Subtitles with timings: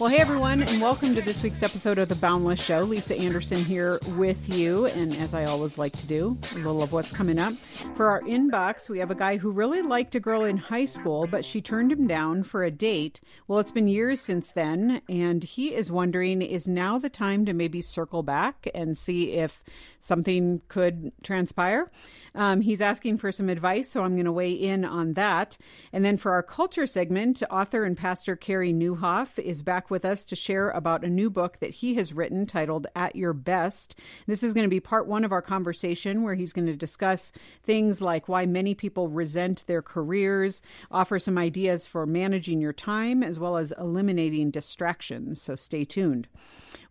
[0.00, 2.82] Well, hey everyone, and welcome to this week's episode of The Boundless Show.
[2.82, 6.92] Lisa Anderson here with you, and as I always like to do, a little of
[6.92, 7.54] what's coming up.
[7.94, 11.26] For our inbox, we have a guy who really liked a girl in high school,
[11.26, 13.20] but she turned him down for a date.
[13.46, 17.52] Well, it's been years since then, and he is wondering is now the time to
[17.52, 19.62] maybe circle back and see if
[20.04, 21.90] something could transpire?
[22.36, 25.56] Um, he's asking for some advice, so I'm going to weigh in on that.
[25.92, 30.24] And then for our culture segment, author and pastor Carey Nieuwhof is back with us
[30.26, 33.94] to share about a new book that he has written titled At Your Best.
[34.26, 37.30] This is going to be part one of our conversation where he's going to discuss
[37.62, 40.60] things like why many people resent their careers,
[40.90, 45.40] offer some ideas for managing your time, as well as eliminating distractions.
[45.40, 46.26] So stay tuned.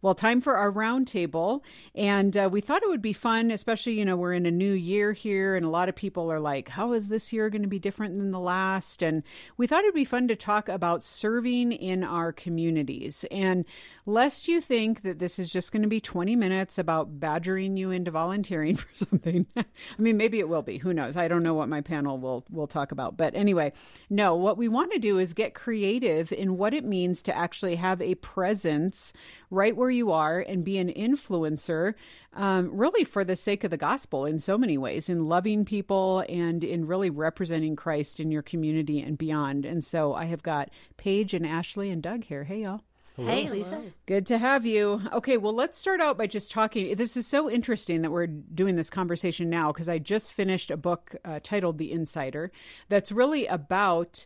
[0.03, 1.62] Well, time for our roundtable.
[1.95, 4.73] And uh, we thought it would be fun, especially, you know, we're in a new
[4.73, 7.69] year here, and a lot of people are like, how is this year going to
[7.69, 9.02] be different than the last?
[9.02, 9.23] And
[9.55, 13.23] we thought it'd be fun to talk about serving in our communities.
[13.31, 13.64] And
[14.05, 17.92] lest you think that this is just going to be 20 minutes about badgering you
[17.92, 19.45] into volunteering for something.
[19.55, 19.64] I
[19.97, 20.80] mean, maybe it will be.
[20.80, 21.16] Who knows?
[21.16, 23.16] I don't know what my panel will, will talk about.
[23.16, 23.72] But anyway,
[24.09, 27.77] no, what we want to do is get creative in what it means to actually
[27.77, 29.14] have a presence
[29.53, 31.93] right where you are and be an influencer,
[32.33, 36.25] um, really for the sake of the gospel in so many ways, in loving people
[36.27, 39.65] and in really representing Christ in your community and beyond.
[39.65, 42.43] And so I have got Paige and Ashley and Doug here.
[42.43, 42.81] Hey, y'all.
[43.15, 43.27] Hello.
[43.27, 43.83] Hey, Lisa.
[44.07, 44.99] Good to have you.
[45.13, 46.95] Okay, well, let's start out by just talking.
[46.95, 50.77] This is so interesting that we're doing this conversation now because I just finished a
[50.77, 52.51] book uh, titled The Insider
[52.89, 54.25] that's really about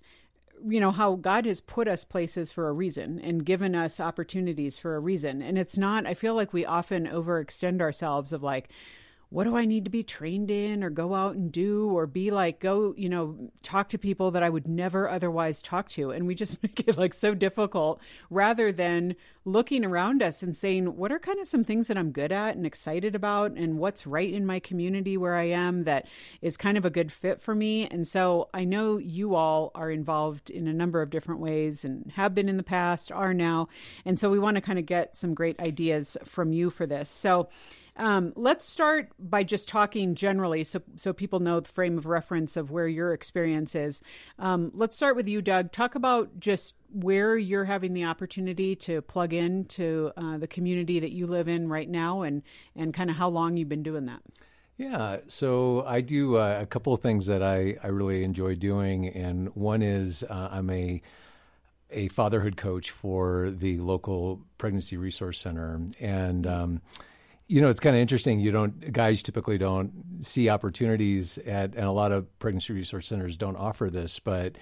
[0.65, 4.77] you know how God has put us places for a reason and given us opportunities
[4.77, 5.41] for a reason.
[5.41, 8.69] And it's not I feel like we often overextend ourselves of like
[9.29, 12.31] what do I need to be trained in or go out and do or be
[12.31, 16.11] like, go, you know, talk to people that I would never otherwise talk to.
[16.11, 17.99] And we just make it like so difficult
[18.29, 22.11] rather than looking around us and saying, what are kind of some things that I'm
[22.11, 26.07] good at and excited about and what's right in my community where I am that
[26.41, 27.85] is kind of a good fit for me.
[27.87, 32.11] And so I know you all are involved in a number of different ways and
[32.15, 33.67] have been in the past, are now.
[34.05, 37.09] And so we want to kind of get some great ideas from you for this.
[37.09, 37.49] So,
[37.97, 42.55] um, let's start by just talking generally, so so people know the frame of reference
[42.55, 44.01] of where your experience is.
[44.39, 45.71] Um, let's start with you, Doug.
[45.71, 50.99] Talk about just where you're having the opportunity to plug in to uh, the community
[50.99, 52.43] that you live in right now, and
[52.75, 54.21] and kind of how long you've been doing that.
[54.77, 59.07] Yeah, so I do uh, a couple of things that I, I really enjoy doing,
[59.07, 61.01] and one is uh, I'm a
[61.89, 66.81] a fatherhood coach for the local pregnancy resource center, and um,
[67.47, 68.39] you know, it's kind of interesting.
[68.39, 69.91] You don't guys typically don't
[70.21, 74.57] see opportunities at, and a lot of pregnancy resource centers don't offer this, but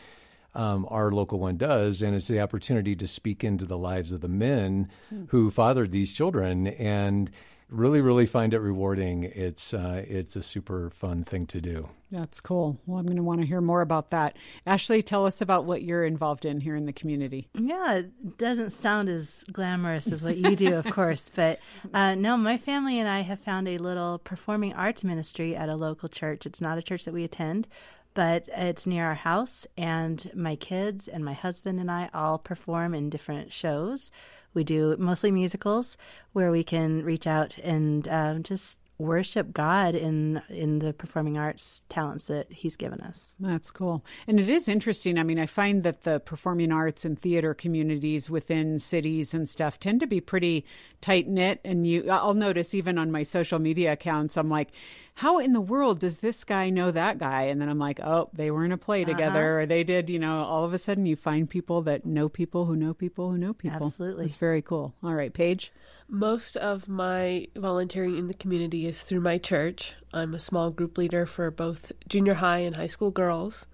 [0.53, 4.21] um, our local one does, and it's the opportunity to speak into the lives of
[4.21, 5.27] the men mm.
[5.29, 7.29] who fathered these children, and
[7.69, 9.23] really, really find it rewarding.
[9.23, 11.89] It's uh, it's a super fun thing to do.
[12.11, 12.79] That's cool.
[12.85, 14.37] Well, I'm going to want to hear more about that.
[14.65, 17.49] Ashley, tell us about what you're involved in here in the community.
[17.53, 21.59] Yeah, it doesn't sound as glamorous as what you do, of course, but
[21.93, 25.75] uh, no, my family and I have found a little performing arts ministry at a
[25.75, 26.45] local church.
[26.45, 27.67] It's not a church that we attend,
[28.13, 32.93] but it's near our house, and my kids and my husband and I all perform
[32.93, 34.11] in different shows.
[34.55, 35.97] We do mostly musicals
[36.33, 41.81] where we can reach out and uh, just worship God in in the performing arts
[41.89, 43.33] talents that He's given us.
[43.39, 45.17] That's cool, and it is interesting.
[45.17, 49.79] I mean, I find that the performing arts and theater communities within cities and stuff
[49.79, 50.65] tend to be pretty
[51.01, 51.59] tight knit.
[51.65, 54.71] And you, I'll notice even on my social media accounts, I'm like
[55.15, 57.43] how in the world does this guy know that guy?
[57.43, 59.13] And then I'm like, oh, they were in a play uh-huh.
[59.13, 59.63] together, uh-huh.
[59.63, 62.65] or they did, you know, all of a sudden you find people that know people
[62.65, 63.87] who know people who know people.
[63.87, 64.25] Absolutely.
[64.25, 64.93] It's very cool.
[65.01, 65.71] All right, Paige.
[66.09, 69.93] Most of my volunteering in the community is through my church.
[70.13, 73.65] I'm a small group leader for both junior high and high school girls.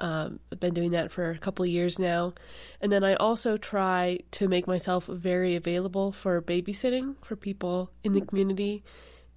[0.00, 2.32] Um, I've been doing that for a couple of years now.
[2.80, 8.14] And then I also try to make myself very available for babysitting for people in
[8.14, 8.82] the community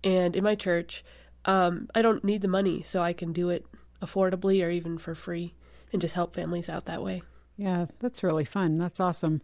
[0.04, 1.04] and in my church
[1.46, 3.66] um, I don't need the money, so I can do it
[4.02, 5.54] affordably or even for free
[5.94, 7.22] and just help families out that way.
[7.58, 8.78] Yeah, that's really fun.
[8.78, 9.42] That's awesome.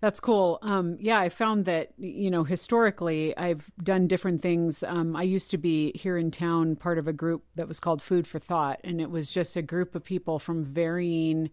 [0.00, 0.58] That's cool.
[0.62, 4.82] Um, yeah, I found that, you know, historically, I've done different things.
[4.82, 8.02] Um, I used to be here in town part of a group that was called
[8.02, 11.50] Food for Thought, and it was just a group of people from varying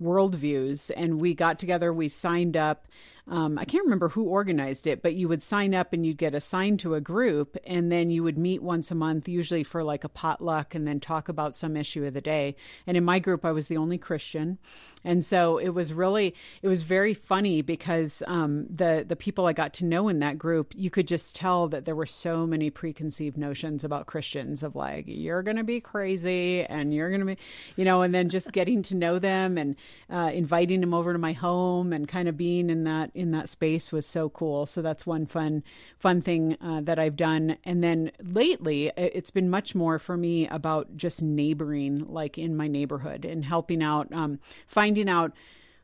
[0.00, 0.92] worldviews.
[0.96, 2.86] And we got together, we signed up
[3.30, 6.34] um, I can't remember who organized it, but you would sign up and you'd get
[6.34, 10.04] assigned to a group, and then you would meet once a month, usually for like
[10.04, 12.56] a potluck, and then talk about some issue of the day.
[12.86, 14.58] And in my group, I was the only Christian,
[15.04, 19.52] and so it was really it was very funny because um, the the people I
[19.52, 22.70] got to know in that group, you could just tell that there were so many
[22.70, 27.26] preconceived notions about Christians of like you're going to be crazy and you're going to
[27.26, 27.36] be,
[27.76, 29.76] you know, and then just getting to know them and
[30.10, 33.48] uh, inviting them over to my home and kind of being in that in that
[33.48, 34.64] space was so cool.
[34.66, 35.62] So that's one fun
[35.98, 37.56] fun thing uh, that I've done.
[37.64, 42.68] And then lately, it's been much more for me about just neighboring, like in my
[42.68, 45.32] neighborhood and helping out, um, finding out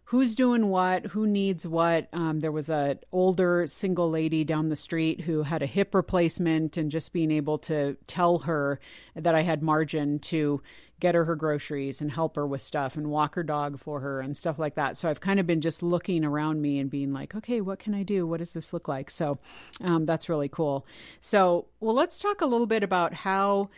[0.04, 2.08] who's doing what, who needs what.
[2.12, 6.76] Um, there was a older single lady down the street who had a hip replacement,
[6.76, 8.78] and just being able to tell her
[9.16, 10.62] that I had margin to
[11.00, 14.20] get her her groceries and help her with stuff and walk her dog for her
[14.20, 14.96] and stuff like that.
[14.96, 17.94] So I've kind of been just looking around me and being like, okay, what can
[17.94, 18.26] I do?
[18.26, 19.10] What does this look like?
[19.10, 19.38] So
[19.80, 20.86] um, that's really cool.
[21.20, 23.70] So, well, let's talk a little bit about how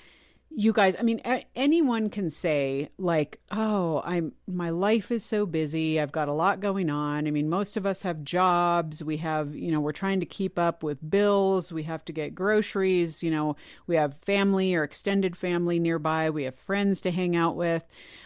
[0.59, 5.45] you guys i mean a- anyone can say like oh i'm my life is so
[5.45, 6.01] busy.
[6.01, 7.27] I've got a lot going on.
[7.27, 9.03] I mean most of us have jobs.
[9.03, 11.73] We have you know we're trying to keep up with bills.
[11.73, 13.23] We have to get groceries.
[13.23, 13.57] You know
[13.87, 16.31] we have family or extended family nearby.
[16.31, 17.83] We have friends to hang out with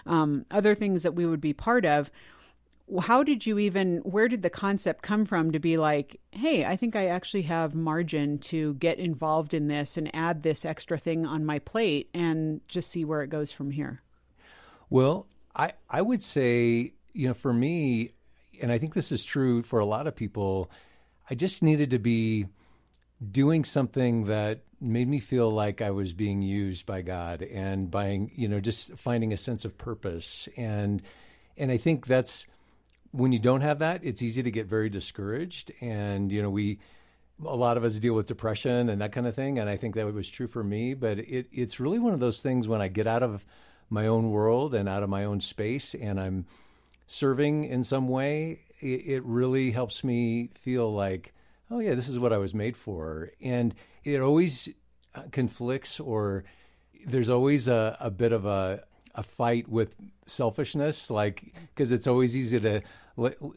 [0.07, 2.11] um, other things that we would be part of
[2.99, 6.77] how did you even where did the concept come from to be like hey i
[6.77, 11.25] think i actually have margin to get involved in this and add this extra thing
[11.25, 14.03] on my plate and just see where it goes from here?
[14.89, 18.13] Well i i would say you know for me
[18.61, 20.71] and i think this is true for a lot of people
[21.29, 22.47] i just needed to be
[23.31, 28.29] doing something that made me feel like i was being used by god and by
[28.35, 30.49] you know just finding a sense of purpose.
[30.57, 31.03] And
[31.57, 32.47] and i think that's
[33.13, 35.73] when you don't have that, it's easy to get very discouraged.
[35.81, 36.79] And, you know, we,
[37.45, 39.59] a lot of us deal with depression and that kind of thing.
[39.59, 40.95] And I think that was true for me.
[40.95, 43.45] But it, it's really one of those things when I get out of
[43.89, 46.47] my own world and out of my own space and I'm
[47.09, 51.35] serving in some way, it, it really helps me feel like,
[51.71, 53.33] oh, yeah, this is what I was made for.
[53.41, 53.75] And
[54.05, 54.69] it always
[55.15, 56.45] uh, conflicts or
[57.05, 58.85] there's always a, a bit of a,
[59.21, 59.95] a fight with
[60.27, 62.81] selfishness like because it's always easy to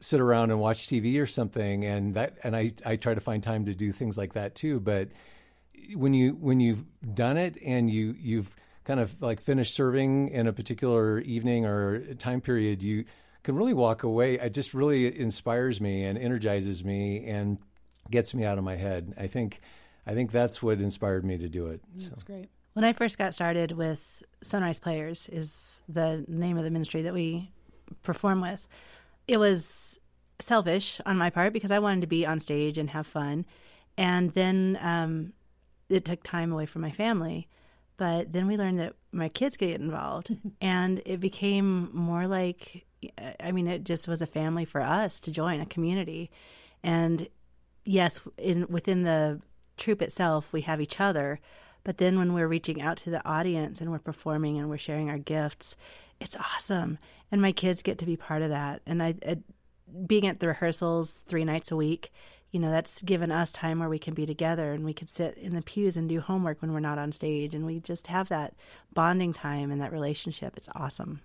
[0.01, 3.41] sit around and watch TV or something, and that and I I try to find
[3.41, 4.79] time to do things like that too.
[4.79, 5.09] But
[5.95, 6.83] when you when you've
[7.13, 12.13] done it and you you've kind of like finished serving in a particular evening or
[12.15, 13.05] time period, you
[13.43, 14.35] can really walk away.
[14.35, 17.57] It just really inspires me and energizes me and
[18.11, 19.13] gets me out of my head.
[19.17, 19.61] I think
[20.05, 21.81] I think that's what inspired me to do it.
[21.95, 22.25] That's so.
[22.25, 22.49] great.
[22.73, 24.12] When I first got started with
[24.43, 27.51] Sunrise Players is the name of the ministry that we
[28.01, 28.67] perform with
[29.27, 29.99] it was
[30.39, 33.45] selfish on my part because I wanted to be on stage and have fun.
[33.97, 35.33] And then um,
[35.89, 37.47] it took time away from my family.
[37.97, 42.85] But then we learned that my kids could get involved, and it became more like
[43.39, 46.31] I mean, it just was a family for us to join, a community.
[46.83, 47.27] And
[47.83, 49.41] yes, in within the
[49.77, 51.39] troupe itself, we have each other.
[51.83, 55.09] But then when we're reaching out to the audience and we're performing and we're sharing
[55.09, 55.75] our gifts,
[56.19, 56.97] it's awesome.
[57.31, 58.81] And my kids get to be part of that.
[58.85, 59.37] And I, I
[60.05, 62.11] being at the rehearsals three nights a week,
[62.51, 65.37] you know, that's given us time where we can be together and we could sit
[65.37, 67.53] in the pews and do homework when we're not on stage.
[67.53, 68.53] And we just have that
[68.93, 70.53] bonding time and that relationship.
[70.55, 71.21] It's awesome.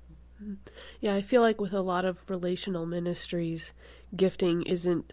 [1.01, 3.73] Yeah, I feel like with a lot of relational ministries,
[4.17, 5.13] gifting isn't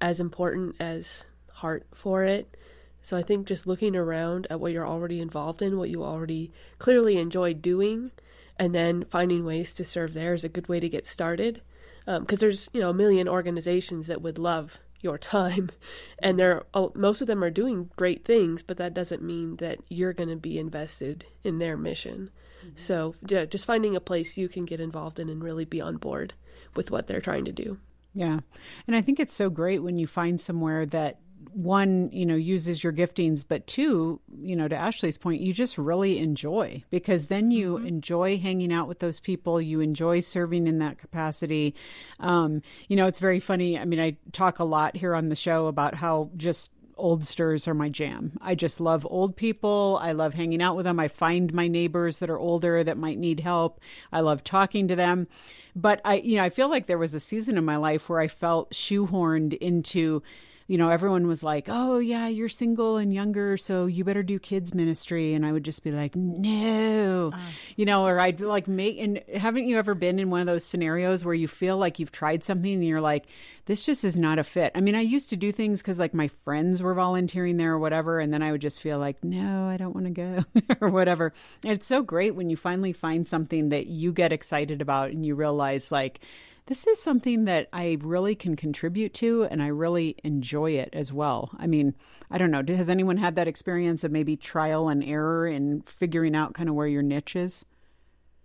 [0.00, 2.56] as important as heart for it.
[3.04, 6.50] So I think just looking around at what you're already involved in, what you already
[6.78, 8.12] clearly enjoy doing,
[8.58, 11.60] and then finding ways to serve there is a good way to get started.
[12.06, 15.70] Because um, there's you know a million organizations that would love your time
[16.18, 16.62] and they're
[16.94, 20.36] most of them are doing great things but that doesn't mean that you're going to
[20.36, 22.30] be invested in their mission.
[22.64, 22.76] Mm-hmm.
[22.76, 25.98] so yeah, just finding a place you can get involved in and really be on
[25.98, 26.32] board
[26.74, 27.78] with what they're trying to do.
[28.14, 28.40] Yeah.
[28.86, 31.18] And i think it's so great when you find somewhere that
[31.54, 35.78] one, you know, uses your giftings, but two, you know, to Ashley's point, you just
[35.78, 37.86] really enjoy because then you mm-hmm.
[37.86, 39.60] enjoy hanging out with those people.
[39.60, 41.74] You enjoy serving in that capacity.
[42.20, 43.78] Um, you know, it's very funny.
[43.78, 47.74] I mean, I talk a lot here on the show about how just oldsters are
[47.74, 48.32] my jam.
[48.40, 49.98] I just love old people.
[50.02, 51.00] I love hanging out with them.
[51.00, 53.80] I find my neighbors that are older that might need help.
[54.12, 55.28] I love talking to them.
[55.76, 58.20] But I, you know, I feel like there was a season in my life where
[58.20, 60.22] I felt shoehorned into
[60.66, 64.38] you know, everyone was like, "Oh yeah, you're single and younger, so you better do
[64.38, 67.38] kids ministry." And I would just be like, "No," uh.
[67.76, 68.98] you know, or I'd like make.
[68.98, 72.12] And haven't you ever been in one of those scenarios where you feel like you've
[72.12, 73.26] tried something and you're like,
[73.66, 76.14] "This just is not a fit." I mean, I used to do things because like
[76.14, 79.68] my friends were volunteering there or whatever, and then I would just feel like, "No,
[79.68, 80.44] I don't want to go,"
[80.80, 81.34] or whatever.
[81.62, 85.26] And it's so great when you finally find something that you get excited about and
[85.26, 86.20] you realize like
[86.66, 91.12] this is something that I really can contribute to and I really enjoy it as
[91.12, 91.50] well.
[91.58, 91.94] I mean,
[92.30, 96.34] I don't know, has anyone had that experience of maybe trial and error in figuring
[96.34, 97.64] out kind of where your niche is?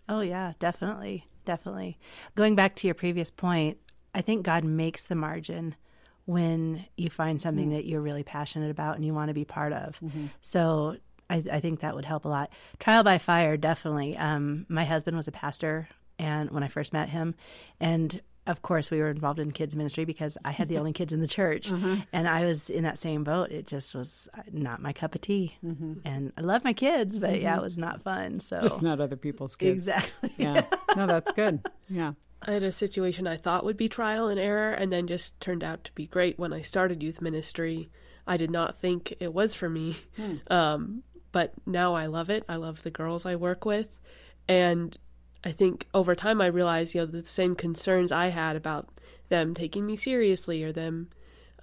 [0.10, 1.26] Oh, yeah, definitely.
[1.46, 1.98] Definitely.
[2.36, 3.78] Going back to your previous point,
[4.14, 5.76] I think God makes the margin
[6.26, 7.76] when you find something mm-hmm.
[7.76, 10.00] that you're really passionate about and you want to be part of.
[10.00, 10.28] Mm-hmm.
[10.42, 10.98] So
[11.30, 12.52] I, I, think that would help a lot.
[12.80, 14.16] Trial by fire, definitely.
[14.18, 15.88] Um, my husband was a pastor
[16.20, 17.34] and when I first met him,
[17.80, 21.14] and of course we were involved in kids ministry because I had the only kids
[21.14, 21.98] in the church, uh-huh.
[22.14, 23.52] and I was in that same boat.
[23.52, 25.94] It just was not my cup of tea, mm-hmm.
[26.06, 27.44] and I love my kids, but mm-hmm.
[27.44, 28.40] yeah, it was not fun.
[28.40, 29.88] So just not other people's kids.
[29.88, 30.34] Exactly.
[30.38, 30.66] Yeah.
[30.96, 31.66] no, that's good.
[31.90, 32.14] Yeah.
[32.42, 35.64] I had a situation I thought would be trial and error, and then just turned
[35.64, 36.40] out to be great.
[36.40, 37.90] When I started youth ministry,
[38.26, 40.36] I did not think it was for me, hmm.
[40.52, 42.44] um, but now I love it.
[42.48, 44.00] I love the girls I work with,
[44.48, 44.98] and
[45.44, 48.90] I think over time I realized, you know, the same concerns I had about
[49.30, 51.10] them taking me seriously or them,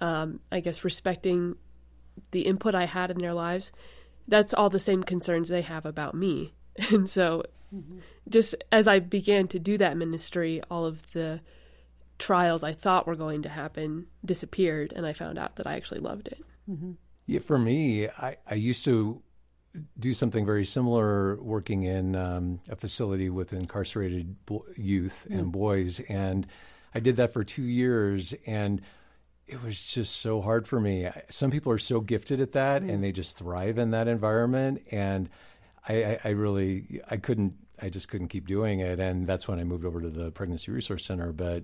[0.01, 1.55] um, I guess, respecting
[2.31, 3.71] the input I had in their lives.
[4.27, 6.53] That's all the same concerns they have about me.
[6.91, 7.41] And so,
[7.73, 7.99] mm-hmm.
[8.29, 11.41] just as I began to do that ministry, all of the
[12.19, 16.01] trials I thought were going to happen disappeared, and I found out that I actually
[16.01, 16.45] loved it.
[16.69, 16.91] Mm-hmm.
[17.25, 19.21] Yeah, for me, I, I used to
[19.99, 25.39] do something very similar working in um, a facility with incarcerated bo- youth mm.
[25.39, 25.99] and boys.
[26.09, 26.47] And
[26.93, 28.33] I did that for two years.
[28.45, 28.81] And
[29.45, 31.09] it was just so hard for me.
[31.29, 32.89] Some people are so gifted at that mm.
[32.91, 34.83] and they just thrive in that environment.
[34.91, 35.29] And
[35.87, 38.99] I, I, I, really, I couldn't, I just couldn't keep doing it.
[38.99, 41.31] And that's when I moved over to the Pregnancy Resource Center.
[41.31, 41.63] But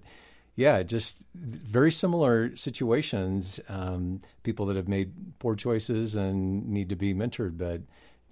[0.55, 3.60] yeah, just very similar situations.
[3.67, 7.82] Um, people that have made poor choices and need to be mentored, but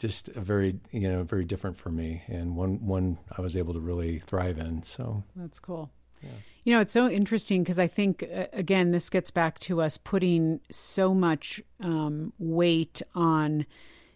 [0.02, 3.74] just a very you know very different for me, and one one I was able
[3.76, 4.84] to really thrive in.
[4.84, 5.92] So that's cool.
[6.24, 6.30] Yeah.
[6.64, 10.60] You know, it's so interesting because I think, again, this gets back to us putting
[10.70, 13.66] so much um, weight on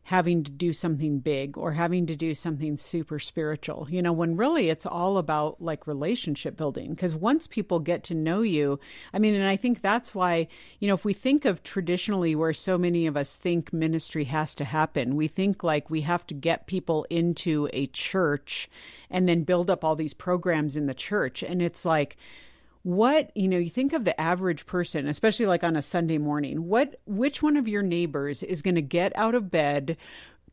[0.06, 4.38] having to do something big or having to do something super spiritual, you know, when
[4.38, 6.92] really it's all about like relationship building.
[6.92, 8.80] Because once people get to know you,
[9.14, 10.48] I mean, and I think that's why,
[10.78, 14.54] you know, if we think of traditionally where so many of us think ministry has
[14.56, 18.70] to happen, we think like we have to get people into a church
[19.10, 21.42] and then build up all these programs in the church.
[21.42, 22.16] And it's like,
[22.86, 26.68] what you know you think of the average person especially like on a sunday morning
[26.68, 29.98] what which one of your neighbors is going to get out of bed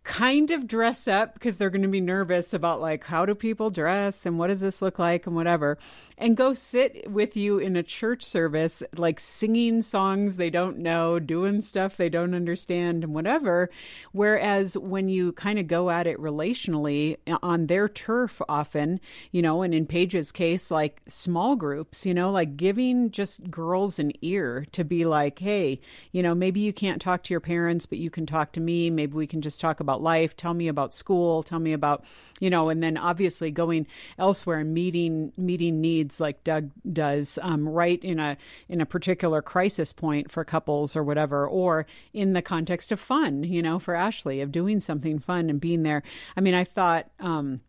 [0.02, 3.68] kind of dress up because they're going to be nervous about like how do people
[3.68, 5.76] dress and what does this look like and whatever
[6.22, 11.18] and go sit with you in a church service like singing songs they don't know
[11.18, 13.70] doing stuff they don't understand and whatever.
[14.12, 19.00] Whereas when you kind of go at it relationally uh, on their turf often
[19.30, 24.00] you know and in Paige's case like small groups you know like giving just girls
[24.00, 27.86] an ear to be like hey you know maybe you can't talk to your parents
[27.86, 28.90] but you can talk to me.
[28.90, 32.04] Maybe we can just talk about about life, tell me about school, tell me about,
[32.40, 33.86] you know, and then obviously going
[34.18, 38.36] elsewhere and meeting meeting needs like Doug does, um, right in a
[38.68, 43.44] in a particular crisis point for couples or whatever, or in the context of fun,
[43.44, 46.02] you know, for Ashley of doing something fun and being there.
[46.36, 47.10] I mean, I thought.
[47.20, 47.60] Um,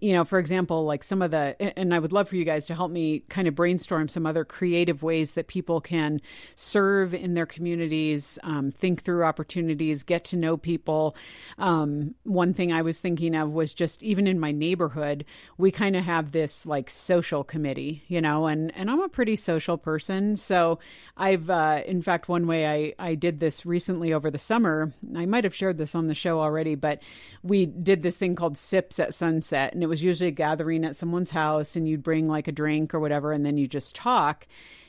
[0.00, 2.66] you know, for example, like some of the, and I would love for you guys
[2.66, 6.20] to help me kind of brainstorm some other creative ways that people can
[6.54, 11.16] serve in their communities, um, think through opportunities, get to know people.
[11.58, 15.24] Um, one thing I was thinking of was just even in my neighborhood,
[15.58, 19.34] we kind of have this like social committee, you know, and, and I'm a pretty
[19.34, 20.36] social person.
[20.36, 20.78] So
[21.16, 25.26] I've, uh, in fact, one way I, I did this recently over the summer, I
[25.26, 27.00] might have shared this on the show already, but
[27.42, 29.71] we did this thing called Sips at Sunset.
[29.72, 32.94] And it was usually a gathering at someone's house, and you'd bring like a drink
[32.94, 34.46] or whatever, and then you just talk.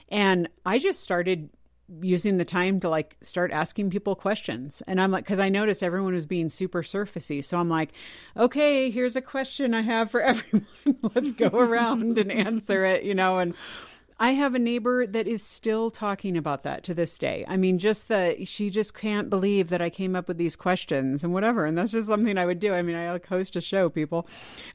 [0.09, 1.49] And I just started
[2.01, 4.81] using the time to like start asking people questions.
[4.87, 7.43] And I'm like, because I noticed everyone was being super surfacey.
[7.43, 7.91] So I'm like,
[8.37, 10.67] okay, here's a question I have for everyone.
[11.13, 13.53] Let's go around and answer it, you know, and
[14.19, 17.45] I have a neighbor that is still talking about that to this day.
[17.47, 21.23] I mean, just that she just can't believe that I came up with these questions
[21.23, 21.65] and whatever.
[21.65, 22.73] And that's just something I would do.
[22.73, 24.27] I mean, I like host a show, people.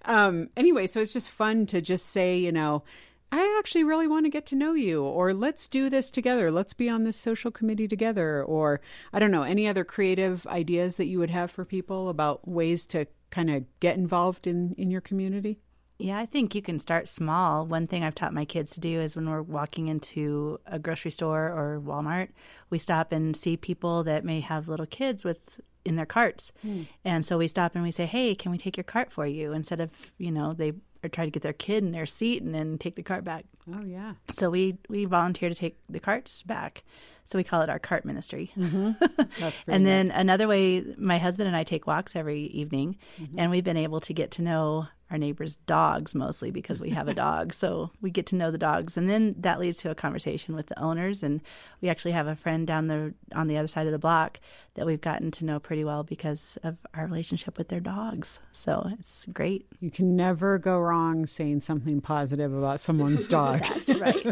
[0.05, 2.83] Um, anyway, so it's just fun to just say, you know,
[3.31, 6.51] I actually really want to get to know you, or let's do this together.
[6.51, 8.81] Let's be on this social committee together, or
[9.13, 12.87] I don't know, any other creative ideas that you would have for people about ways
[12.87, 15.59] to kind of get involved in, in your community?
[15.99, 17.67] Yeah, I think you can start small.
[17.67, 21.11] One thing I've taught my kids to do is when we're walking into a grocery
[21.11, 22.29] store or Walmart,
[22.71, 25.39] we stop and see people that may have little kids with
[25.85, 26.53] in their carts.
[26.65, 26.87] Mm.
[27.05, 29.53] And so we stop and we say, "Hey, can we take your cart for you?"
[29.53, 32.55] Instead of, you know, they or try to get their kid in their seat and
[32.55, 33.45] then take the cart back.
[33.73, 34.15] Oh yeah.
[34.33, 36.85] So we we volunteer to take the carts back.
[37.29, 38.51] So we call it our cart ministry.
[38.57, 38.93] Mm-hmm.
[39.39, 43.39] That's and then another way, my husband and I take walks every evening, mm-hmm.
[43.39, 47.09] and we've been able to get to know our neighbors' dogs mostly because we have
[47.09, 47.55] a dog.
[47.55, 50.67] So we get to know the dogs, and then that leads to a conversation with
[50.67, 51.23] the owners.
[51.23, 51.41] And
[51.81, 54.41] we actually have a friend down the on the other side of the block
[54.75, 58.39] that we've gotten to know pretty well because of our relationship with their dogs.
[58.53, 59.67] So it's great.
[59.81, 63.61] You can never go wrong saying something positive about someone's dog.
[63.61, 64.25] That's right.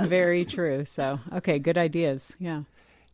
[0.00, 0.84] Very true.
[0.84, 2.36] So okay, good ideas.
[2.38, 2.62] Yeah.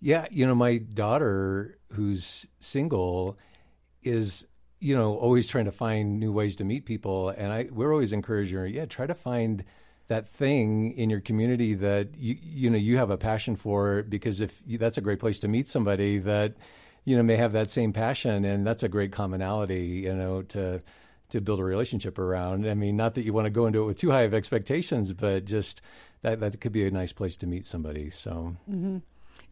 [0.00, 3.38] Yeah, you know, my daughter who's single
[4.02, 4.46] is
[4.80, 7.30] you know, always trying to find new ways to meet people.
[7.30, 9.64] And I, we're always encouraging her, yeah, try to find
[10.08, 14.40] that thing in your community that you, you know, you have a passion for because
[14.40, 16.54] if you, that's a great place to meet somebody that,
[17.04, 18.44] you know, may have that same passion.
[18.44, 20.82] And that's a great commonality, you know, to,
[21.30, 22.68] to build a relationship around.
[22.68, 25.12] I mean, not that you want to go into it with too high of expectations,
[25.12, 25.80] but just
[26.26, 28.10] that, that could be a nice place to meet somebody.
[28.10, 28.98] So, mm-hmm.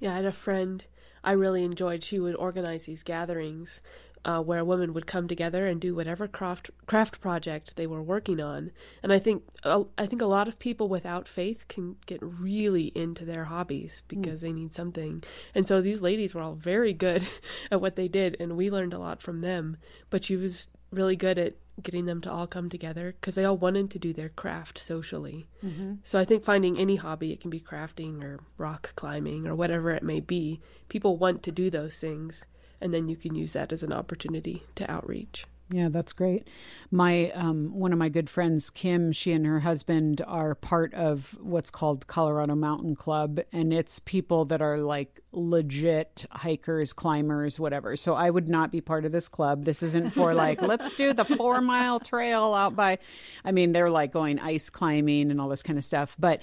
[0.01, 0.85] yeah, I had a friend
[1.23, 2.03] I really enjoyed.
[2.03, 3.81] She would organize these gatherings
[4.25, 8.41] uh, where women would come together and do whatever craft craft project they were working
[8.41, 8.73] on.
[9.05, 12.87] And I think uh, I think a lot of people without faith can get really
[12.97, 14.21] into their hobbies hmm.
[14.21, 14.43] because mm.
[14.43, 15.23] they need something.
[15.55, 17.27] And so these ladies were all very good
[17.71, 19.77] at what they did, and we learned a lot from them.
[20.11, 23.57] But she was really good at getting them to all come together because they all
[23.57, 25.47] wanted to do their craft socially.
[25.65, 25.95] Mm-hmm.
[26.05, 29.91] So I think finding any hobby, it can be crafting or rock climbing or whatever
[29.91, 32.45] it may be, people want to do those things
[32.81, 35.47] and then you can use that as an opportunity to outreach.
[35.71, 36.47] Yeah, that's great.
[36.91, 41.37] My um, one of my good friends, Kim, she and her husband are part of
[41.41, 47.97] what's called Colorado Mountain Club, and it's people that are like legit hikers, climbers, whatever.
[47.97, 49.65] So I would not be part of this club.
[49.65, 52.99] This isn't for like let's do the four mile trail out by.
[53.45, 56.41] I mean, they're like going ice climbing and all this kind of stuff, but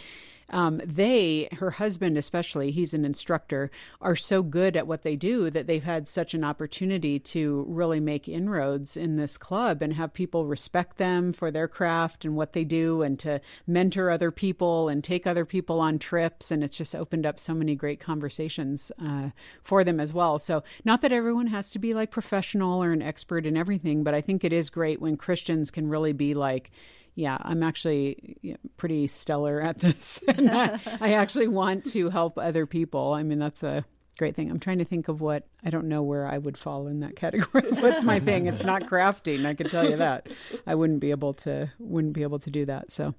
[0.51, 5.49] um, they, her husband especially, he's an instructor, are so good at what they do
[5.49, 10.13] that they've had such an opportunity to really make inroads in this club and have
[10.13, 14.89] people respect them for their craft and what they do and to mentor other people
[14.89, 16.51] and take other people on trips.
[16.51, 19.29] And it's just opened up so many great conversations uh,
[19.63, 20.37] for them as well.
[20.37, 24.13] So, not that everyone has to be like professional or an expert in everything, but
[24.13, 26.71] I think it is great when Christians can really be like,
[27.15, 30.19] yeah, I'm actually pretty stellar at this.
[30.27, 33.13] and I, I actually want to help other people.
[33.13, 33.85] I mean, that's a
[34.17, 34.51] great thing.
[34.51, 37.15] I'm trying to think of what I don't know where I would fall in that
[37.15, 37.71] category.
[37.71, 38.45] What's my thing?
[38.45, 39.45] It's not crafting.
[39.47, 40.27] I can tell you that.
[40.67, 42.91] I wouldn't be able to wouldn't be able to do that.
[42.91, 43.15] So,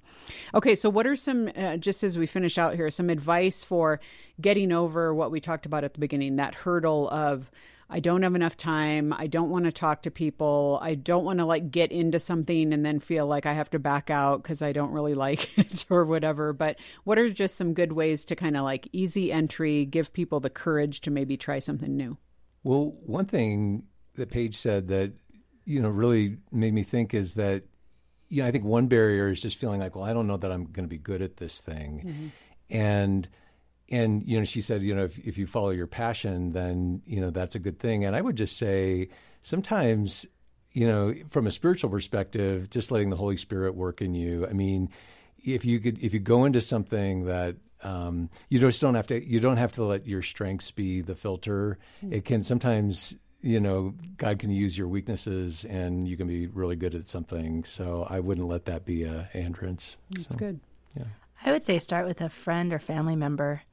[0.53, 0.75] okay.
[0.75, 3.99] So, what are some uh, just as we finish out here, some advice for
[4.39, 7.51] getting over what we talked about at the beginning, that hurdle of
[7.89, 9.13] I don't have enough time.
[9.13, 10.79] I don't want to talk to people.
[10.81, 13.79] I don't want to like get into something and then feel like I have to
[13.79, 16.53] back out because I don't really like it or whatever.
[16.53, 20.39] But what are just some good ways to kind of like easy entry, give people
[20.39, 22.17] the courage to maybe try something new?
[22.63, 25.13] Well, one thing that Paige said that,
[25.65, 27.63] you know, really made me think is that,
[28.29, 30.51] you know, I think one barrier is just feeling like, well, I don't know that
[30.51, 32.03] I'm going to be good at this thing.
[32.05, 32.75] Mm-hmm.
[32.75, 33.29] And,
[33.89, 37.19] and you know she said you know if, if you follow your passion then you
[37.19, 38.05] know that's a good thing.
[38.05, 39.09] And i would just say
[39.41, 40.25] sometimes
[40.73, 44.47] you know from a spiritual perspective just letting the holy spirit work in you.
[44.47, 44.89] I mean
[45.43, 49.23] if you could if you go into something that um, you just don't have to
[49.23, 51.77] you don't have to let your strengths be the filter.
[52.03, 52.13] Mm-hmm.
[52.13, 56.77] it can sometimes you know god can use your weaknesses and you can be really
[56.77, 57.63] good at something.
[57.65, 59.97] So i wouldn't let that be a hindrance.
[60.11, 60.59] That's so, good.
[60.97, 61.05] yeah.
[61.45, 63.63] I would say start with a friend or family member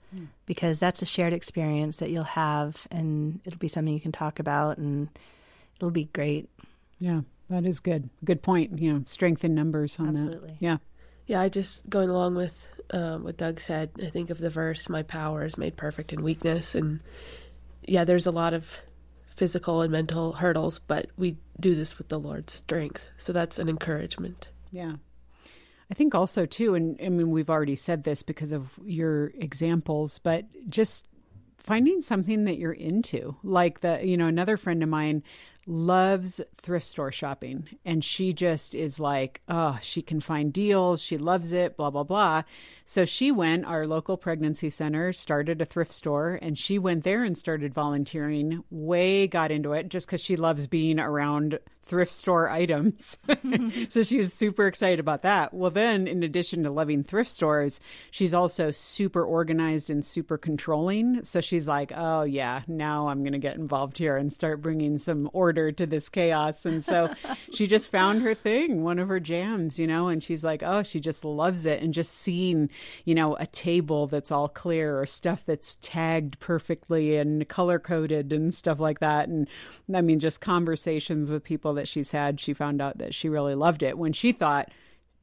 [0.46, 4.38] because that's a shared experience that you'll have and it'll be something you can talk
[4.38, 5.08] about and
[5.76, 6.48] it'll be great.
[6.98, 8.10] Yeah, that is good.
[8.24, 8.78] Good point.
[8.78, 10.20] You know, strength in numbers on that.
[10.20, 10.50] Absolutely.
[10.50, 10.56] that.
[10.60, 10.76] Yeah.
[11.26, 13.90] Yeah, I just going along with um, what Doug said.
[14.02, 17.00] I think of the verse, "My power is made perfect in weakness," and
[17.86, 18.76] yeah, there's a lot of
[19.28, 23.06] physical and mental hurdles, but we do this with the Lord's strength.
[23.16, 24.48] So that's an encouragement.
[24.72, 24.96] Yeah.
[25.90, 30.18] I think also too, and I mean we've already said this because of your examples,
[30.18, 31.08] but just
[31.58, 33.36] finding something that you're into.
[33.42, 35.22] Like the, you know, another friend of mine
[35.66, 37.68] loves thrift store shopping.
[37.84, 41.02] And she just is like, oh, she can find deals.
[41.02, 42.42] She loves it, blah, blah, blah.
[42.84, 47.22] So she went, our local pregnancy center started a thrift store, and she went there
[47.22, 48.64] and started volunteering.
[48.70, 51.58] Way got into it just because she loves being around
[51.90, 53.18] thrift store items.
[53.88, 55.52] so she was super excited about that.
[55.52, 57.80] Well, then, in addition to loving thrift stores,
[58.12, 61.24] she's also super organized and super controlling.
[61.24, 64.98] So she's like, oh, yeah, now I'm going to get involved here and start bringing
[64.98, 66.64] some order to this chaos.
[66.64, 67.12] And so
[67.54, 70.82] she just found her thing, one of her jams, you know, and she's like, oh,
[70.82, 71.82] she just loves it.
[71.82, 72.70] And just seeing,
[73.04, 78.32] you know, a table that's all clear or stuff that's tagged perfectly and color coded
[78.32, 79.28] and stuff like that.
[79.28, 79.48] And
[79.94, 83.54] I mean, just conversations with people that she's had, she found out that she really
[83.54, 84.70] loved it when she thought,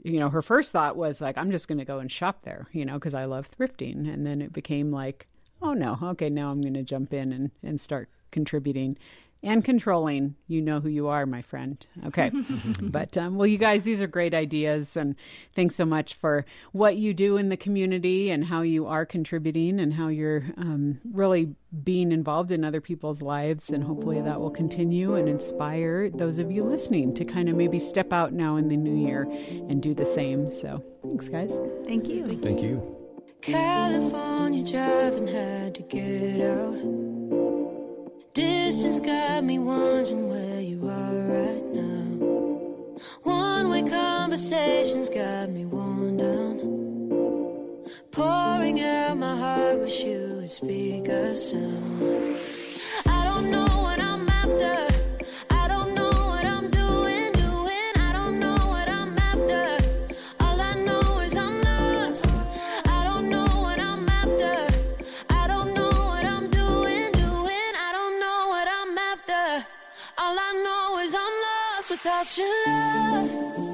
[0.03, 2.67] you know, her first thought was like, I'm just going to go and shop there,
[2.71, 4.11] you know, because I love thrifting.
[4.11, 5.27] And then it became like,
[5.61, 8.97] oh no, okay, now I'm going to jump in and, and start contributing
[9.43, 10.35] and controlling.
[10.47, 11.85] You know who you are, my friend.
[12.05, 12.31] Okay.
[12.81, 14.97] but, um, well, you guys, these are great ideas.
[14.97, 15.15] And
[15.55, 19.79] thanks so much for what you do in the community and how you are contributing
[19.79, 23.69] and how you're um, really being involved in other people's lives.
[23.69, 27.79] And hopefully that will continue and inspire those of you listening to kind of maybe
[27.79, 29.23] step out now in the new year
[29.69, 30.49] and do the same.
[30.49, 31.51] So thanks, guys.
[31.85, 32.25] Thank you.
[32.41, 32.97] Thank you.
[33.41, 37.06] California driving had to get out.
[38.37, 42.99] Distance got me wondering where you are right now.
[43.23, 46.59] One way conversations got me worn down.
[48.11, 52.37] Pouring out my heart, wish you would speak a sound.
[72.07, 73.66] Without your love.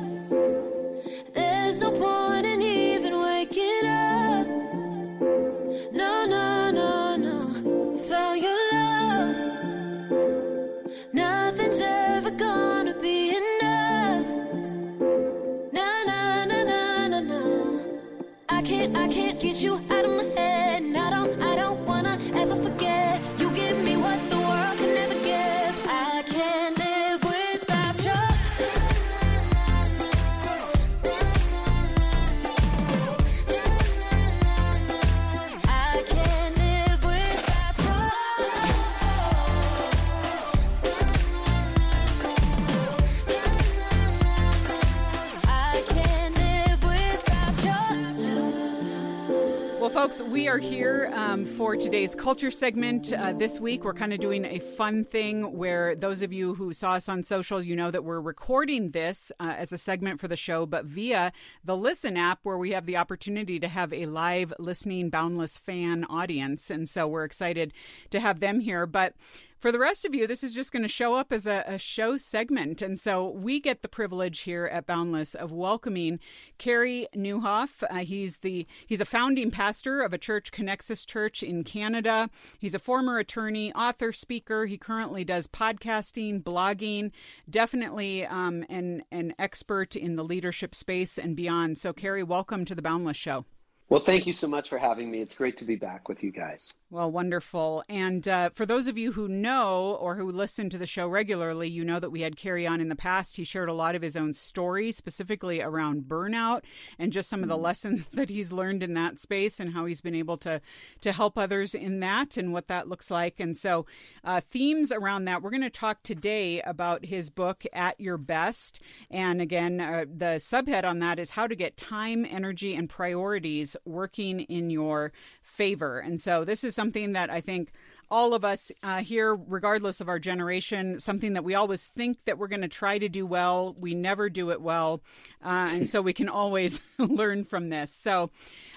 [50.43, 53.13] We are here um, for today's culture segment.
[53.13, 56.73] Uh, this week, we're kind of doing a fun thing where those of you who
[56.73, 60.27] saw us on social, you know that we're recording this uh, as a segment for
[60.27, 61.31] the show, but via
[61.63, 66.03] the Listen app, where we have the opportunity to have a live listening Boundless fan
[66.09, 66.69] audience.
[66.69, 67.71] And so we're excited
[68.09, 68.85] to have them here.
[68.85, 69.13] But
[69.63, 71.77] for the rest of you, this is just going to show up as a, a,
[71.77, 72.81] show segment.
[72.81, 76.19] And so we get the privilege here at Boundless of welcoming
[76.57, 77.81] Carey Nieuwhof.
[77.89, 82.29] Uh, he's the he's a founding pastor of a church, Connexus Church in Canada.
[82.59, 84.65] He's a former attorney, author, speaker.
[84.65, 87.11] He currently does podcasting, blogging,
[87.49, 91.77] definitely um, an, an expert in the leadership space and beyond.
[91.77, 93.45] So, Carey, welcome to the Boundless Show.
[93.89, 95.21] Well, thank you so much for having me.
[95.21, 96.73] It's great to be back with you guys.
[96.89, 97.83] Well, wonderful.
[97.89, 101.67] And uh, for those of you who know or who listen to the show regularly,
[101.67, 103.35] you know that we had Carey on in the past.
[103.35, 106.61] He shared a lot of his own stories, specifically around burnout
[106.99, 110.01] and just some of the lessons that he's learned in that space and how he's
[110.01, 110.61] been able to
[111.01, 113.39] to help others in that and what that looks like.
[113.39, 113.85] And so,
[114.23, 115.41] uh, themes around that.
[115.41, 118.81] We're going to talk today about his book At Your Best.
[119.09, 123.75] And again, uh, the subhead on that is how to get time, energy, and priorities
[123.85, 125.99] working in your favor.
[125.99, 127.71] And so this is something that I think
[128.13, 132.37] all of us uh, here, regardless of our generation, something that we always think that
[132.37, 133.75] we're going to try to do well.
[133.79, 135.01] We never do it well.
[135.43, 137.91] Uh, and so we can always learn from this.
[137.91, 138.29] So,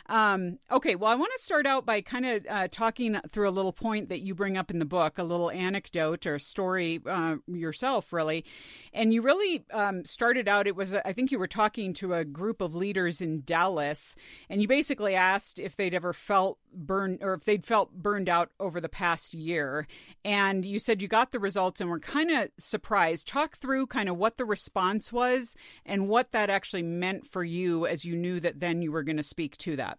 [0.09, 3.51] um, okay, well, I want to start out by kind of uh, talking through a
[3.51, 7.37] little point that you bring up in the book, a little anecdote or story uh,
[7.47, 8.45] yourself, really.
[8.93, 12.25] And you really um, started out, it was, I think you were talking to a
[12.25, 14.17] group of leaders in Dallas,
[14.49, 18.51] and you basically asked if they'd ever felt burned or if they'd felt burned out
[18.61, 19.87] over the past year.
[20.25, 23.27] And you said you got the results and were kind of surprised.
[23.27, 27.87] Talk through kind of what the response was and what that actually meant for you
[27.87, 29.96] as you knew that then you were going to speak to that.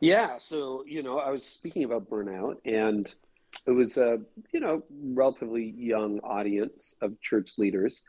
[0.00, 0.38] Yeah.
[0.38, 3.12] So, you know, I was speaking about burnout and
[3.66, 4.20] it was a
[4.52, 8.02] you know relatively young audience of church leaders,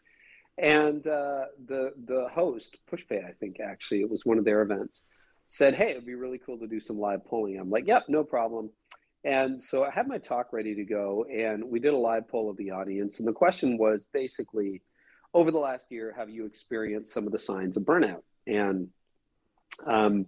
[0.58, 5.04] and uh, the the host Pushpay, I think actually it was one of their events,
[5.47, 8.23] said, "Hey, it'd be really cool to do some live polling." I'm like, "Yep, no
[8.23, 8.69] problem."
[9.23, 12.50] And so I had my talk ready to go, and we did a live poll
[12.50, 14.82] of the audience, and the question was basically,
[15.34, 18.21] over the last year, have you experienced some of the signs of burnout?
[18.45, 18.89] And
[19.86, 20.28] um,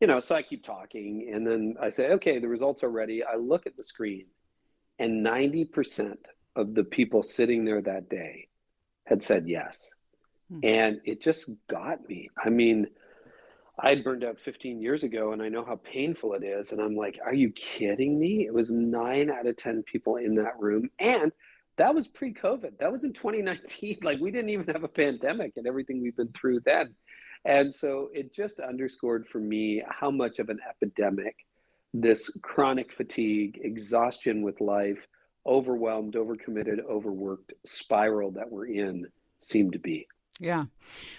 [0.00, 3.22] you know, so I keep talking, and then I say, "Okay, the results are ready."
[3.22, 4.26] I look at the screen,
[4.98, 6.18] and 90%
[6.56, 8.48] of the people sitting there that day
[9.04, 9.90] had said yes.
[10.50, 10.60] Hmm.
[10.62, 12.30] And it just got me.
[12.42, 12.86] I mean,
[13.78, 16.72] I burned out 15 years ago and I know how painful it is.
[16.72, 18.46] And I'm like, are you kidding me?
[18.46, 20.90] It was nine out of 10 people in that room.
[20.98, 21.32] And
[21.76, 22.78] that was pre COVID.
[22.78, 23.98] That was in 2019.
[24.02, 26.94] Like, we didn't even have a pandemic and everything we've been through then.
[27.44, 31.36] And so it just underscored for me how much of an epidemic
[31.92, 35.06] this chronic fatigue, exhaustion with life,
[35.46, 39.06] overwhelmed, overcommitted, overworked spiral that we're in
[39.40, 40.06] seemed to be.
[40.40, 40.64] Yeah.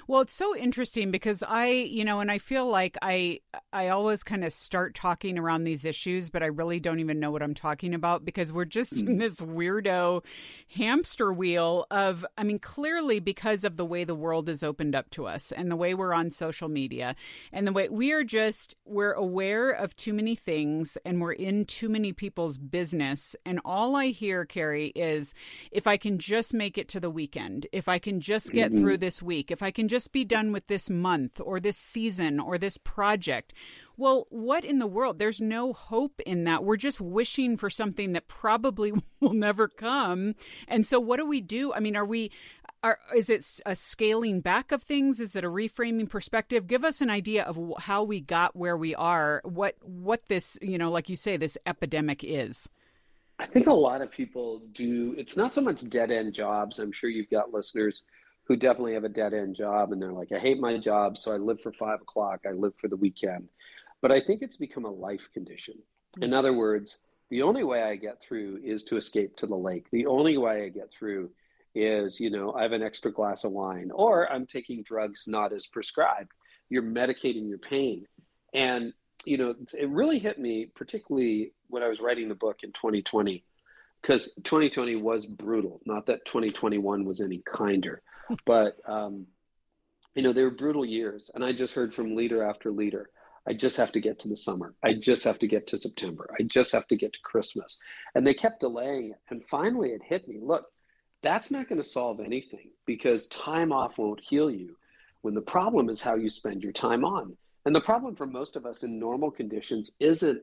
[0.08, 3.40] Well, it's so interesting because I, you know, and I feel like I
[3.72, 7.30] I always kind of start talking around these issues, but I really don't even know
[7.30, 9.20] what I'm talking about because we're just in mm.
[9.20, 10.26] this weirdo
[10.76, 15.12] hamster wheel of I mean, clearly because of the way the world is opened up
[15.12, 17.16] to us and the way we're on social media
[17.54, 21.66] and the way we are just we're aware of too many things and we're in
[21.66, 23.36] too many people's business.
[23.46, 25.36] And all I hear Carey is
[25.72, 28.96] if I can just make it to the weekend, if I can just get through
[28.96, 29.02] mm-hmm.
[29.02, 32.60] this week, if I can just be done with this month or this season or
[32.60, 33.56] this project.
[33.97, 35.17] Well, what in the world?
[35.17, 36.63] There's no hope in that.
[36.63, 40.36] We're just wishing for something that probably will never come.
[40.67, 41.74] And so what do we do?
[41.74, 42.30] I mean, are we
[42.84, 45.19] are, is it a scaling back of things?
[45.19, 46.67] Is it a reframing perspective?
[46.67, 49.41] Give us an idea of how we got where we are.
[49.43, 52.69] What what this you know, like you say, this epidemic is.
[53.39, 55.15] I think a lot of people do.
[55.17, 56.80] It's not so much dead end jobs.
[56.80, 58.04] I'm sure you've got listeners
[58.46, 61.32] who definitely have a dead end job and they're like, I hate my job, so
[61.34, 63.50] I live for five o'clock, I live for the weekend.
[64.02, 65.76] But I think it's become a life condition.
[66.16, 66.24] Hmm.
[66.24, 67.00] In other words,
[67.30, 69.86] the only way I get through is to escape to the lake.
[69.92, 71.32] The only way I get through
[71.74, 75.54] is, you know, I have an extra glass of wine or I'm taking drugs not
[75.54, 76.32] as prescribed.
[76.70, 78.06] You're medicating your pain.
[78.54, 82.74] And, you know, it really hit me, particularly when I was writing the book in
[82.74, 83.46] 2020,
[84.02, 85.80] because 2020 was brutal.
[85.86, 88.02] Not that 2021 was any kinder,
[88.46, 89.28] but um,
[90.15, 91.32] you know they were brutal years.
[91.34, 93.10] And I just heard from leader after leader.
[93.48, 94.76] I just have to get to the summer.
[94.84, 96.30] I just have to get to September.
[96.39, 97.80] I just have to get to Christmas.
[98.13, 99.20] And they kept delaying it.
[99.30, 100.39] And finally it hit me.
[100.41, 100.65] Look,
[101.24, 104.76] that's not going to solve anything because time off won't heal you.
[105.22, 107.36] When the problem is how you spend your time on.
[107.65, 110.41] And the problem for most of us in normal conditions isn't,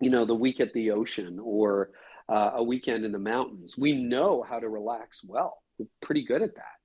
[0.00, 1.90] you know, the week at the ocean or
[2.28, 3.76] uh, a weekend in the mountains.
[3.76, 5.58] We know how to relax well.
[5.78, 6.79] We're pretty good at that.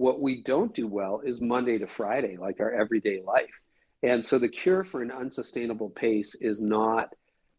[0.00, 3.60] What we don't do well is Monday to Friday, like our everyday life.
[4.02, 7.10] And so the cure for an unsustainable pace is not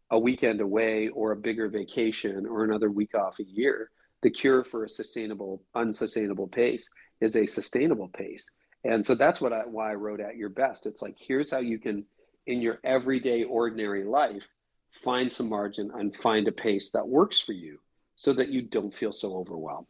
[0.09, 3.91] a weekend away or a bigger vacation or another week off a year.
[4.23, 8.49] The cure for a sustainable, unsustainable pace is a sustainable pace.
[8.85, 10.87] And so that's what I, why I wrote at your best.
[10.87, 12.05] It's like, here's how you can,
[12.47, 14.49] in your everyday, ordinary life,
[14.89, 17.77] find some margin and find a pace that works for you
[18.15, 19.85] so that you don't feel so overwhelmed.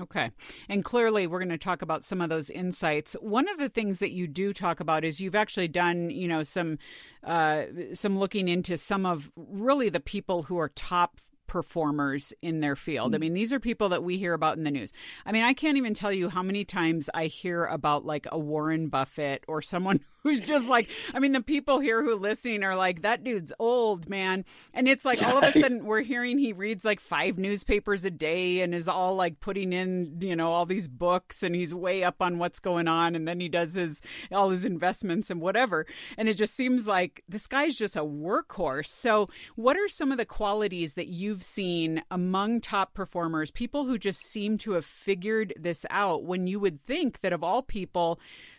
[0.00, 0.30] Okay.
[0.68, 3.14] And clearly, we're going to talk about some of those insights.
[3.14, 6.42] One of the things that you do talk about is you've actually done, you know,
[6.42, 6.78] some
[7.24, 12.76] uh, some looking into some of really the people who are top performers in their
[12.76, 13.14] field.
[13.14, 14.92] I mean, these are people that we hear about in the news.
[15.24, 18.38] I mean, I can't even tell you how many times I hear about like a
[18.38, 22.64] Warren Buffett or someone who's just like, I mean, the people here who are listening
[22.64, 24.44] are like, that dude's old, man.
[24.74, 28.10] And it's like all of a sudden we're hearing he reads like five newspapers a
[28.10, 32.02] day and is all like putting in, you know, all these books and he's way
[32.02, 33.14] up on what's going on.
[33.14, 35.86] And then he does his, all his investments and whatever.
[36.18, 38.88] And it just seems like this guy's just a workhorse.
[38.88, 43.96] So, what are some of the qualities that you've seen among top performers, people who
[43.96, 48.18] just seem to have figured this out when you would think that of all people,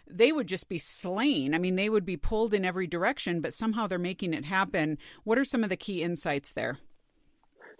[0.10, 1.54] they would just be slain.
[1.54, 4.98] I mean, they would be pulled in every direction, but somehow they're making it happen.
[5.24, 6.80] What are some of the key insights there?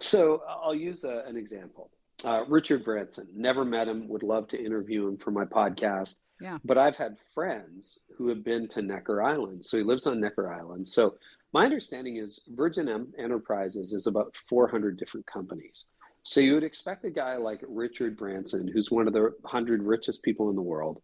[0.00, 1.90] So I'll use a, an example.
[2.24, 6.20] Uh, Richard Branson, never met him, would love to interview him for my podcast.
[6.40, 6.58] Yeah.
[6.64, 9.64] But I've had friends who have been to Necker Island.
[9.64, 10.88] So he lives on Necker Island.
[10.88, 11.14] So
[11.52, 15.86] my understanding is Virgin M- Enterprises is about 400 different companies.
[16.22, 20.22] So you would expect a guy like Richard Branson, who's one of the 100 richest
[20.22, 21.00] people in the world,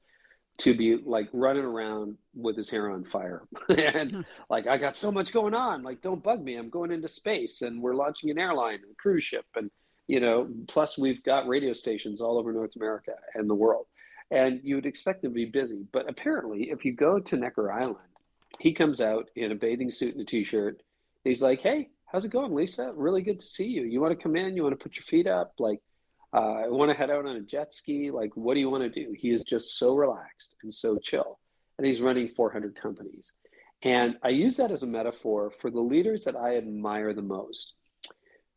[0.57, 4.21] to be like running around with his hair on fire and hmm.
[4.49, 5.83] like I got so much going on.
[5.83, 6.57] Like, don't bug me.
[6.57, 9.71] I'm going into space and we're launching an airline and a cruise ship and
[10.07, 13.87] you know, plus we've got radio stations all over North America and the world.
[14.31, 15.87] And you would expect them to be busy.
[15.93, 17.99] But apparently if you go to Necker Island,
[18.61, 20.83] he comes out in a bathing suit and a t-shirt.
[21.25, 22.93] He's like, "Hey, how's it going, Lisa?
[22.95, 23.83] Really good to see you.
[23.83, 24.55] You want to come in?
[24.55, 25.55] You want to put your feet up?
[25.59, 25.81] Like,
[26.35, 28.11] uh, I want to head out on a jet ski.
[28.11, 31.39] Like, what do you want to do?" He is just so relaxed and so chill,
[31.79, 33.33] and he's running 400 companies.
[33.83, 37.75] And I use that as a metaphor for the leaders that I admire the most.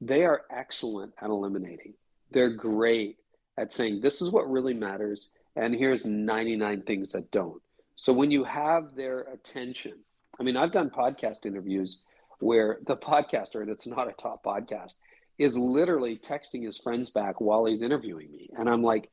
[0.01, 1.93] They are excellent at eliminating.
[2.31, 3.17] They're great
[3.57, 7.61] at saying, "This is what really matters," and here's 99 things that don't.
[7.95, 9.99] So when you have their attention,
[10.39, 12.03] I mean, I've done podcast interviews
[12.39, 14.93] where the podcaster, and it's not a top podcast,
[15.37, 19.09] is literally texting his friends back while he's interviewing me, and I'm like,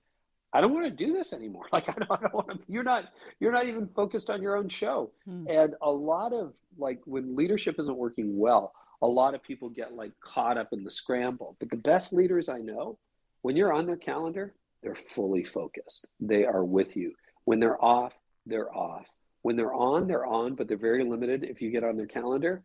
[0.54, 1.64] I don't want to do this anymore.
[1.72, 2.58] Like I don't, I don't want to.
[2.68, 3.06] You're not.
[3.40, 5.10] You're not even focused on your own show.
[5.24, 5.46] Hmm.
[5.48, 9.94] And a lot of like when leadership isn't working well, a lot of people get
[9.94, 11.56] like caught up in the scramble.
[11.58, 12.98] But the best leaders I know,
[13.42, 16.06] when you're on their calendar, they're fully focused.
[16.20, 17.12] They are with you.
[17.44, 18.14] When they're off,
[18.46, 19.06] they're off.
[19.42, 21.44] When they're on, they're on, but they're very limited.
[21.44, 22.62] If you get on their calendar,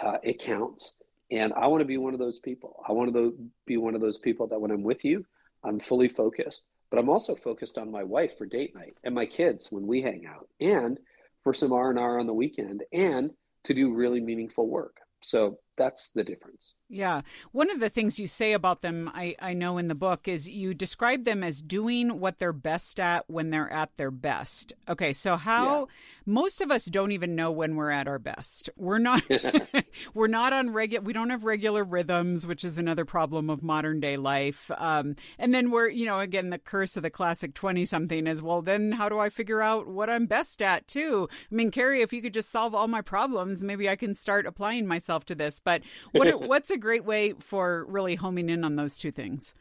[0.00, 0.98] uh, it counts.
[1.30, 2.82] And I want to be one of those people.
[2.88, 3.34] I want to
[3.66, 5.24] be one of those people that when I'm with you,
[5.64, 6.64] I'm fully focused.
[6.90, 10.02] But I'm also focused on my wife for date night and my kids when we
[10.02, 11.00] hang out, and
[11.42, 13.32] for some R and R on the weekend, and
[13.64, 14.98] to do really meaningful work.
[15.20, 16.74] So that's the difference.
[16.88, 17.22] Yeah.
[17.50, 20.48] One of the things you say about them, I, I know in the book, is
[20.48, 24.72] you describe them as doing what they're best at when they're at their best.
[24.88, 25.12] Okay.
[25.12, 25.84] So, how Yeah.
[26.26, 28.70] most of us don't even know when we're at our best.
[28.76, 29.22] We're not,
[30.14, 33.98] we're not on regular, we don't have regular rhythms, which is another problem of modern
[33.98, 34.70] day life.
[34.76, 38.42] Um, and then we're, you know, again, the curse of the classic 20 something is,
[38.42, 41.28] well, then how do I figure out what I'm best at too?
[41.50, 44.46] I mean, Carey, if you could just solve all my problems, maybe I can start
[44.46, 45.58] applying myself to this.
[45.66, 49.54] But what, what's a great way for really homing in on those two things?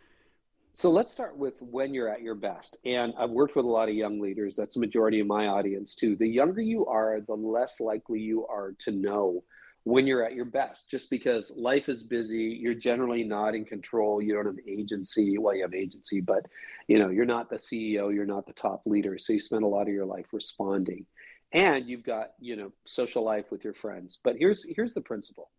[0.71, 2.77] So let's start with when you're at your best.
[2.85, 4.55] And I've worked with a lot of young leaders.
[4.55, 6.15] That's the majority of my audience too.
[6.15, 9.43] The younger you are, the less likely you are to know
[9.85, 12.57] when you're at your best, just because life is busy.
[12.59, 14.21] You're generally not in control.
[14.21, 15.37] You don't have agency.
[15.37, 16.45] Well, you have agency, but
[16.87, 19.17] you know, you're not the CEO, you're not the top leader.
[19.17, 21.05] So you spend a lot of your life responding.
[21.53, 24.19] And you've got, you know, social life with your friends.
[24.23, 25.51] But here's here's the principle.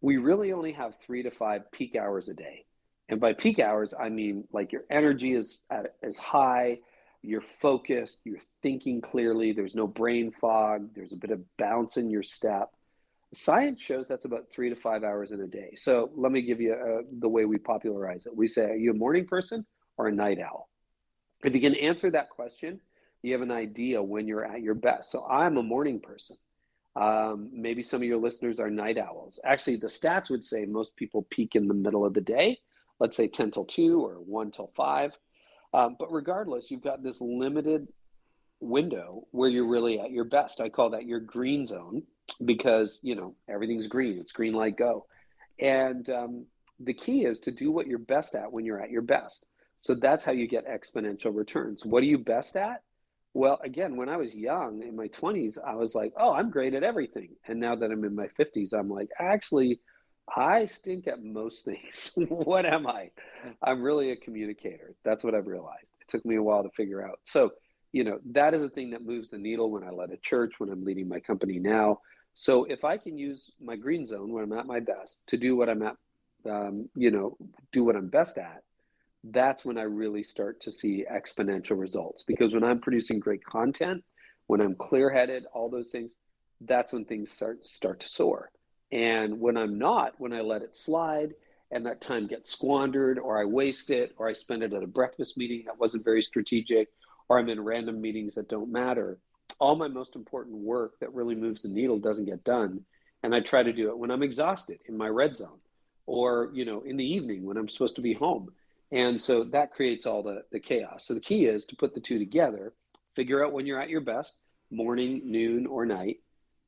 [0.00, 2.64] We really only have three to five peak hours a day.
[3.08, 6.78] And by peak hours, I mean like your energy is at, is high,
[7.22, 12.10] you're focused, you're thinking clearly, there's no brain fog, there's a bit of bounce in
[12.10, 12.70] your step.
[13.34, 15.74] Science shows that's about three to five hours in a day.
[15.74, 18.36] So let me give you uh, the way we popularize it.
[18.36, 20.68] We say, are you a morning person or a night owl?
[21.44, 22.80] If you can answer that question,
[23.22, 25.10] you have an idea when you're at your best.
[25.10, 26.36] So I'm a morning person.
[26.98, 29.38] Um, maybe some of your listeners are night owls.
[29.44, 32.58] Actually, the stats would say most people peak in the middle of the day,
[32.98, 35.16] let's say 10 till 2 or 1 till 5.
[35.72, 37.86] Um, but regardless, you've got this limited
[38.58, 40.60] window where you're really at your best.
[40.60, 42.02] I call that your green zone
[42.44, 44.18] because, you know, everything's green.
[44.18, 45.06] It's green light go.
[45.60, 46.46] And um,
[46.80, 49.46] the key is to do what you're best at when you're at your best.
[49.78, 51.86] So that's how you get exponential returns.
[51.86, 52.82] What are you best at?
[53.34, 56.74] Well, again, when I was young in my 20s, I was like, oh, I'm great
[56.74, 57.36] at everything.
[57.46, 59.80] And now that I'm in my 50s, I'm like, actually,
[60.34, 62.12] I stink at most things.
[62.28, 63.10] what am I?
[63.62, 64.94] I'm really a communicator.
[65.04, 65.86] That's what I've realized.
[66.00, 67.20] It took me a while to figure out.
[67.24, 67.52] So,
[67.92, 70.54] you know, that is a thing that moves the needle when I led a church,
[70.58, 72.00] when I'm leading my company now.
[72.34, 75.56] So if I can use my green zone when I'm at my best to do
[75.56, 75.96] what I'm at,
[76.48, 77.36] um, you know,
[77.72, 78.62] do what I'm best at,
[79.24, 82.22] that's when I really start to see exponential results.
[82.22, 84.04] Because when I'm producing great content,
[84.46, 86.14] when I'm clear headed, all those things,
[86.62, 88.50] that's when things start start to soar.
[88.90, 91.34] And when I'm not, when I let it slide
[91.70, 94.86] and that time gets squandered, or I waste it, or I spend it at a
[94.86, 96.88] breakfast meeting that wasn't very strategic,
[97.28, 99.18] or I'm in random meetings that don't matter,
[99.58, 102.80] all my most important work that really moves the needle doesn't get done.
[103.22, 105.58] And I try to do it when I'm exhausted in my red zone,
[106.06, 108.50] or you know, in the evening when I'm supposed to be home.
[108.90, 111.06] And so that creates all the, the chaos.
[111.06, 112.72] So the key is to put the two together,
[113.14, 114.38] figure out when you're at your best,
[114.70, 116.16] morning, noon, or night.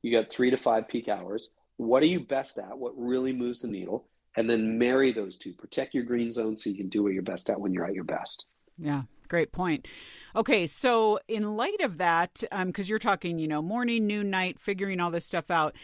[0.01, 1.49] You got three to five peak hours.
[1.77, 2.77] What are you best at?
[2.77, 4.07] What really moves the needle?
[4.37, 5.53] And then marry those two.
[5.53, 7.93] Protect your green zone so you can do what you're best at when you're at
[7.93, 8.45] your best.
[8.77, 9.87] Yeah, great point.
[10.35, 14.59] Okay, so in light of that, um, because you're talking, you know, morning, noon, night,
[14.59, 15.75] figuring all this stuff out,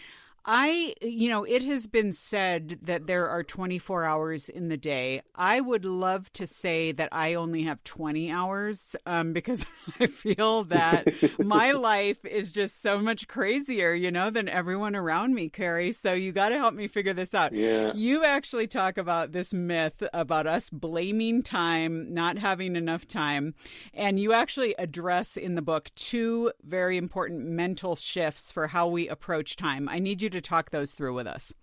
[0.49, 5.21] I, you know, it has been said that there are 24 hours in the day.
[5.35, 9.65] I would love to say that I only have 20 hours um, because
[9.99, 11.05] I feel that
[11.37, 15.91] my life is just so much crazier, you know, than everyone around me, Carey.
[15.91, 17.51] So you got to help me figure this out.
[17.51, 17.91] Yeah.
[17.93, 23.53] You actually talk about this myth about us blaming time, not having enough time.
[23.93, 29.09] And you actually address in the book two very important mental shifts for how we
[29.09, 29.89] approach time.
[29.89, 31.53] I need you to talk those through with us.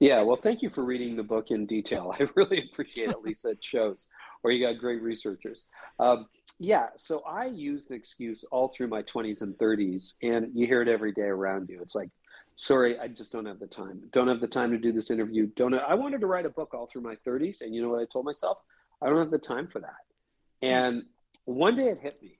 [0.00, 2.14] Yeah, well, thank you for reading the book in detail.
[2.20, 3.50] I really appreciate it, Lisa.
[3.50, 4.08] It shows,
[4.42, 5.66] or you got great researchers.
[5.98, 6.26] Um,
[6.58, 10.82] yeah, so I used the excuse all through my 20s and 30s, and you hear
[10.82, 11.80] it every day around you.
[11.80, 12.10] It's like,
[12.56, 14.02] sorry, I just don't have the time.
[14.12, 15.46] Don't have the time to do this interview.
[15.56, 15.74] Don't.
[15.74, 18.04] I wanted to write a book all through my 30s, and you know what I
[18.04, 18.58] told myself?
[19.00, 20.02] I don't have the time for that.
[20.62, 21.04] And
[21.44, 22.38] one day it hit me.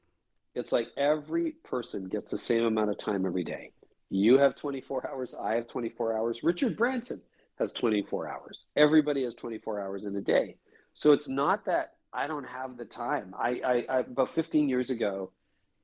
[0.55, 3.73] It's like every person gets the same amount of time every day.
[4.13, 5.35] You have 24 hours.
[5.35, 6.43] I have 24 hours.
[6.43, 7.23] Richard Branson
[7.59, 8.67] has 24 hours.
[8.77, 10.57] Everybody has 24 hours in a day.
[10.93, 13.35] So it's not that I don't have the time.
[13.39, 15.33] I, I, I about 15 years ago,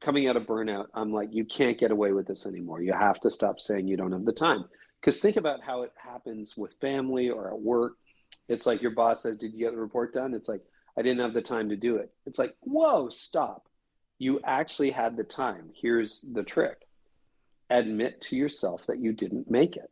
[0.03, 2.83] coming out of burnout, I'm like, you can't get away with this anymore.
[2.83, 4.67] You have to stop saying you don't have the time.
[5.01, 7.95] Because think about how it happens with family or at work.
[8.47, 10.35] It's like your boss says, Did you get the report done?
[10.35, 10.61] It's like,
[10.99, 12.13] I didn't have the time to do it.
[12.27, 13.69] It's like, whoa, stop.
[14.19, 15.71] You actually had the time.
[15.75, 16.88] Here's the trick
[17.71, 19.91] admit to yourself that you didn't make it.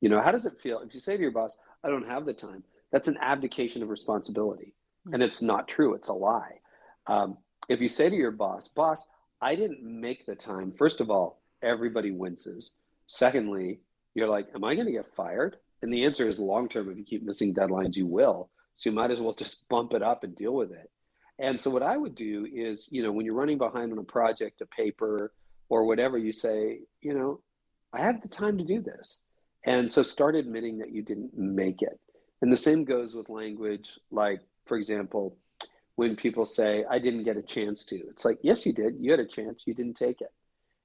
[0.00, 2.26] You know, how does it feel if you say to your boss, I don't have
[2.26, 2.64] the time?
[2.90, 4.74] That's an abdication of responsibility.
[5.12, 6.60] And it's not true, it's a lie.
[7.06, 7.38] Um,
[7.68, 9.06] if you say to your boss, Boss,
[9.40, 12.76] I didn't make the time, first of all, everybody winces.
[13.06, 13.80] Secondly,
[14.14, 15.56] you're like, Am I going to get fired?
[15.82, 18.50] And the answer is long term, if you keep missing deadlines, you will.
[18.74, 20.90] So you might as well just bump it up and deal with it.
[21.38, 24.04] And so what I would do is, you know, when you're running behind on a
[24.04, 25.32] project, a paper,
[25.72, 27.40] or whatever, you say, you know,
[27.94, 29.20] I have the time to do this.
[29.64, 31.98] And so start admitting that you didn't make it.
[32.42, 35.38] And the same goes with language, like, for example,
[35.94, 38.96] when people say, I didn't get a chance to, it's like, yes, you did.
[39.00, 40.30] You had a chance, you didn't take it.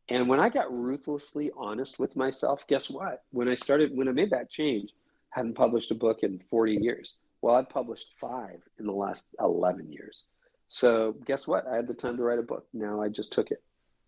[0.07, 3.25] And when I got ruthlessly honest with myself, guess what?
[3.31, 4.91] When I started, when I made that change,
[5.35, 7.17] I hadn't published a book in 40 years.
[7.41, 10.27] Well, I've published five in the last 11 years.
[10.69, 11.67] So guess what?
[11.67, 12.67] I had the time to write a book.
[12.73, 13.61] Now I just took it.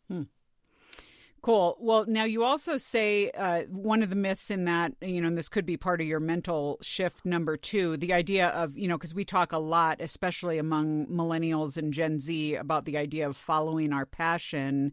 [0.07, 0.23] Hmm.
[1.41, 1.77] Cool.
[1.79, 5.37] Well, now you also say uh, one of the myths in that, you know, and
[5.37, 8.97] this could be part of your mental shift number two, the idea of, you know,
[8.97, 13.37] because we talk a lot, especially among millennials and Gen Z, about the idea of
[13.37, 14.91] following our passion.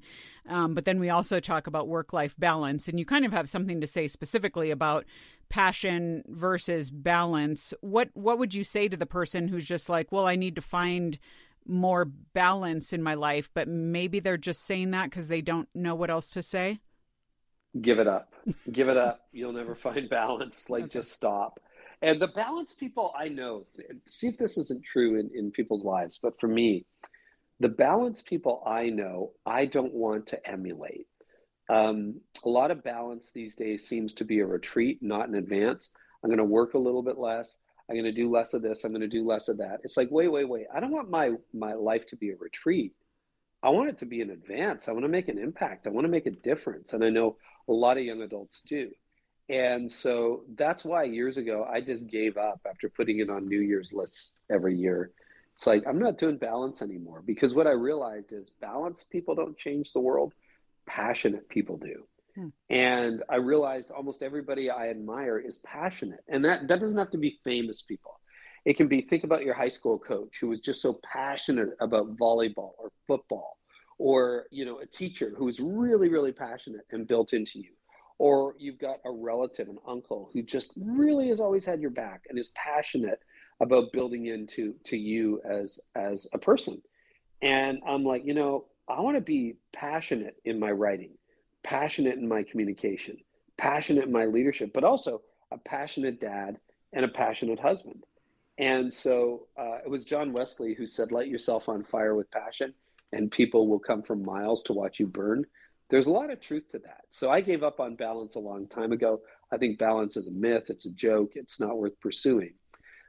[0.49, 2.87] Um, but then we also talk about work life balance.
[2.87, 5.05] And you kind of have something to say specifically about
[5.49, 7.75] passion versus balance.
[7.81, 10.63] What, what would you say to the person who's just like, well, I need to
[10.63, 11.19] find
[11.69, 15.95] more balance in my life, but maybe they're just saying that because they don't know
[15.95, 16.81] what else to say?
[17.81, 18.33] Give it up.
[18.73, 19.21] Give it up.
[19.33, 20.69] You'll never find balance.
[20.71, 20.91] Like, Okay.
[20.91, 21.61] just stop.
[22.03, 23.67] And the balance people I know,
[24.07, 26.85] see if this isn't true in, in people's lives, but for me,
[27.61, 31.07] the balance people I know, I don't want to emulate.
[31.71, 35.91] Um, a lot of balance these days seems to be a retreat, not an advance.
[36.23, 37.57] I'm going to work a little bit less.
[37.89, 38.85] I'm going to do less of this.
[38.85, 39.79] I'm going to do less of that.
[39.85, 40.67] It's like, wait, wait, wait.
[40.75, 42.95] I don't want my my life to be a retreat.
[43.63, 44.89] I want it to be an advance.
[44.89, 45.87] I want to make an impact.
[45.87, 46.93] I want to make a difference.
[46.93, 47.37] And I know
[47.69, 48.91] a lot of young adults do.
[49.49, 53.61] And so that's why years ago I just gave up after putting it on New
[53.61, 55.13] Year's lists every year.
[55.55, 59.57] It's like I'm not doing balance anymore because what I realized is balance people don't
[59.57, 60.35] change the world,
[60.87, 62.07] passionate people do.
[62.37, 62.49] Hmm.
[62.71, 66.21] And I realized almost everybody I admire is passionate.
[66.29, 68.21] And that, that doesn't have to be famous people.
[68.65, 72.17] It can be think about your high school coach who was just so passionate about
[72.17, 73.59] volleyball or football,
[73.99, 77.71] or you know, a teacher who is really, really passionate and built into you.
[78.19, 82.23] Or you've got a relative, an uncle who just really has always had your back
[82.29, 83.21] and is passionate
[83.61, 86.83] about building into to you as as a person.
[87.43, 91.11] And I'm like, you know, I want to be passionate in my writing,
[91.67, 93.17] passionate in my communication,
[93.57, 96.59] passionate in my leadership, but also a passionate dad
[96.93, 98.05] and a passionate husband.
[98.57, 102.73] And so uh, it was John Wesley who said, Light yourself on fire with passion,
[103.13, 105.45] and people will come from miles to watch you burn.
[105.91, 107.03] There's a lot of truth to that.
[107.11, 109.23] So I gave up on balance a long time ago.
[109.53, 112.55] I think balance is a myth, it's a joke, it's not worth pursuing.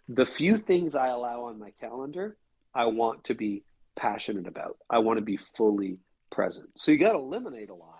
[0.09, 2.37] The few things I allow on my calendar,
[2.73, 4.77] I want to be passionate about.
[4.89, 5.99] I want to be fully
[6.31, 6.69] present.
[6.75, 7.96] So you got to eliminate a lot.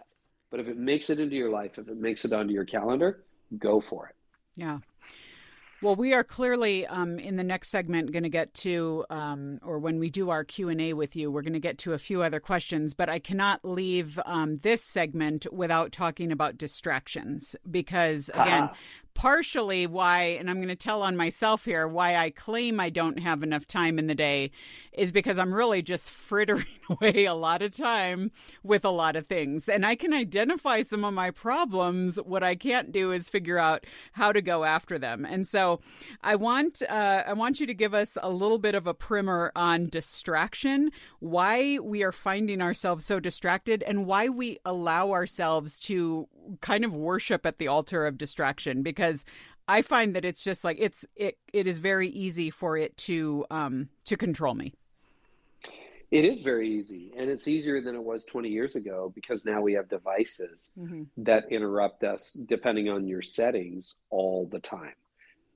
[0.50, 3.24] But if it makes it into your life, if it makes it onto your calendar,
[3.58, 4.16] go for it.
[4.56, 4.80] Yeah.
[5.80, 9.78] Well, we are clearly um, in the next segment going to get to, um, or
[9.78, 12.00] when we do our Q and A with you, we're going to get to a
[12.00, 12.95] few other questions.
[12.95, 18.72] But I cannot leave um, this segment without talking about distractions because, again,
[19.18, 23.18] partially why, and I'm going to tell on myself here, why I claim I don't
[23.18, 24.51] have enough time in the day
[24.93, 28.32] is because I'm really just frittering away a lot of time
[28.63, 29.68] with a lot of things.
[29.68, 32.18] And I can identify some of my problems.
[32.18, 35.26] What I can't do is figure out how to go after them.
[35.26, 35.82] And so
[36.22, 39.51] I want, uh, I want you to give us a little bit of a primer
[39.55, 46.28] on distraction, why we are finding ourselves so distracted, and why we allow ourselves to
[46.61, 49.07] kind of worship at the altar of distraction because
[49.68, 53.45] I find that it's just like it's it it is very easy for it to
[53.49, 54.74] um to control me.
[56.10, 59.60] It is very easy, and it's easier than it was 20 years ago because now
[59.62, 61.03] we have devices Mm-hmm.
[61.18, 64.93] that interrupt us depending on your settings all the time.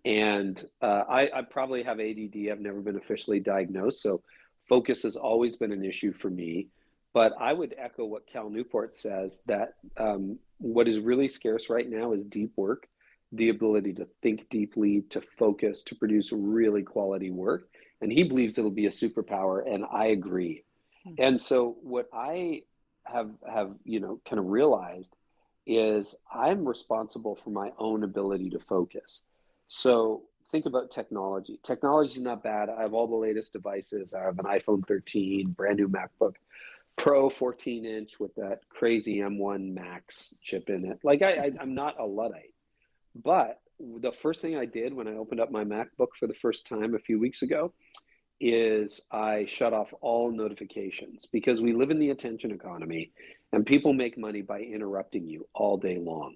[0.03, 2.49] And uh, I, I probably have ADD.
[2.51, 4.21] I've never been officially diagnosed, so
[4.67, 6.67] focus has always been an issue for me.
[7.13, 11.89] But I would echo what Cal Newport says that um, what is really scarce right
[11.89, 12.87] now is deep work,
[13.31, 17.67] the ability to think deeply, to focus, to produce really quality work.
[18.01, 20.63] And he believes it'll be a superpower, and I agree.
[21.03, 21.13] Hmm.
[21.17, 22.63] And so what I
[23.05, 25.15] have have you know kind of realized
[25.65, 29.21] is I'm responsible for my own ability to focus.
[29.67, 31.59] So think about technology.
[31.63, 32.69] Technology is not bad.
[32.69, 34.13] I have all the latest devices.
[34.13, 36.35] I have an iPhone 13, brand new MacBook
[36.97, 40.99] Pro 14 inch with that crazy M1 Max chip in it.
[41.03, 42.53] Like I, I I'm not a luddite,
[43.15, 46.67] but the first thing I did when I opened up my MacBook for the first
[46.67, 47.73] time a few weeks ago
[48.39, 53.11] is I shut off all notifications because we live in the attention economy
[53.53, 56.35] and people make money by interrupting you all day long.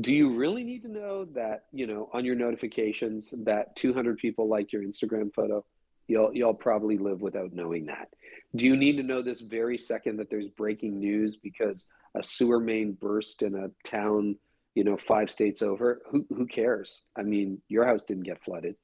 [0.00, 4.48] Do you really need to know that, you know, on your notifications that 200 people
[4.48, 5.64] like your Instagram photo?
[6.06, 8.08] You'll you'll probably live without knowing that.
[8.56, 12.60] Do you need to know this very second that there's breaking news because a sewer
[12.60, 14.36] main burst in a town,
[14.74, 16.02] you know, five states over?
[16.10, 17.02] Who who cares?
[17.16, 18.76] I mean, your house didn't get flooded.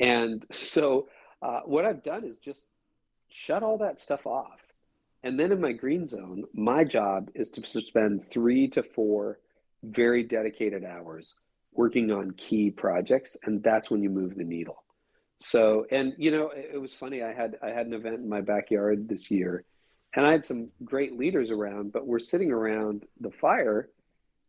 [0.00, 1.08] And so
[1.40, 2.66] uh, what I've done is just
[3.28, 4.60] shut all that stuff off.
[5.22, 9.38] And then in my green zone, my job is to spend three to four
[9.84, 11.34] very dedicated hours
[11.72, 13.36] working on key projects.
[13.44, 14.82] And that's when you move the needle.
[15.38, 17.22] So, and you know, it, it was funny.
[17.22, 19.64] I had I had an event in my backyard this year,
[20.14, 23.88] and I had some great leaders around, but we're sitting around the fire,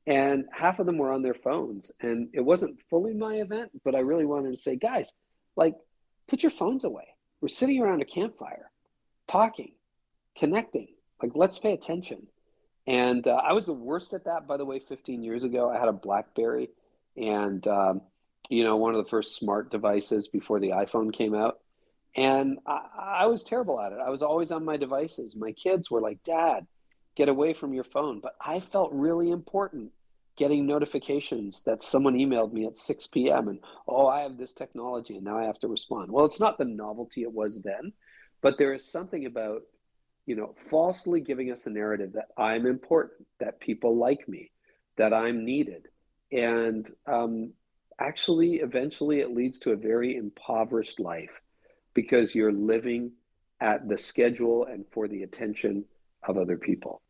[0.06, 1.92] and half of them were on their phones.
[2.02, 5.12] And it wasn't fully my event, but I really wanted to say, guys,
[5.56, 5.76] like,
[6.28, 7.08] put your phones away.
[7.42, 8.70] We're sitting around a campfire,
[9.28, 9.74] talking,
[10.38, 10.88] connecting.
[11.22, 12.28] Like, let's pay attention.
[12.86, 14.80] And uh, I was the worst at that, by the way.
[14.80, 16.70] 15 years ago, I had a BlackBerry,
[17.16, 18.02] and um,
[18.50, 21.60] you know, one of the first smart devices before the iPhone came out.
[22.16, 24.00] And I, I was terrible at it.
[24.06, 25.36] I was always on my devices.
[25.36, 26.68] My kids were like, Dad,
[27.16, 28.20] get away from your phone.
[28.20, 29.92] But I felt really important
[30.36, 33.48] getting notifications that someone emailed me at 6 p.m.
[33.50, 36.12] and, oh, I have this technology and now I have to respond.
[36.12, 37.94] Well, it's not the novelty it was then,
[38.42, 39.62] but there is something about,
[40.26, 44.52] you know, falsely giving us a narrative that I'm important, that people like me,
[44.98, 45.88] that I'm needed.
[46.32, 47.54] And um,
[48.00, 51.42] actually, eventually, it leads to a very impoverished life
[51.94, 53.12] because you're living
[53.62, 55.86] at the schedule and for the attention
[56.28, 57.02] of other people.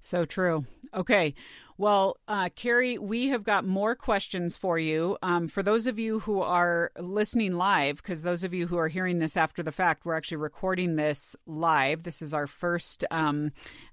[0.00, 0.66] So true.
[0.94, 1.34] Okay.
[1.78, 5.18] Well, uh, Carey, we have got more questions for you.
[5.20, 8.88] Um, for those of you who are listening live, because those of you who are
[8.88, 12.04] hearing this after the fact, we're actually recording this live.
[12.04, 13.50] This is our first um,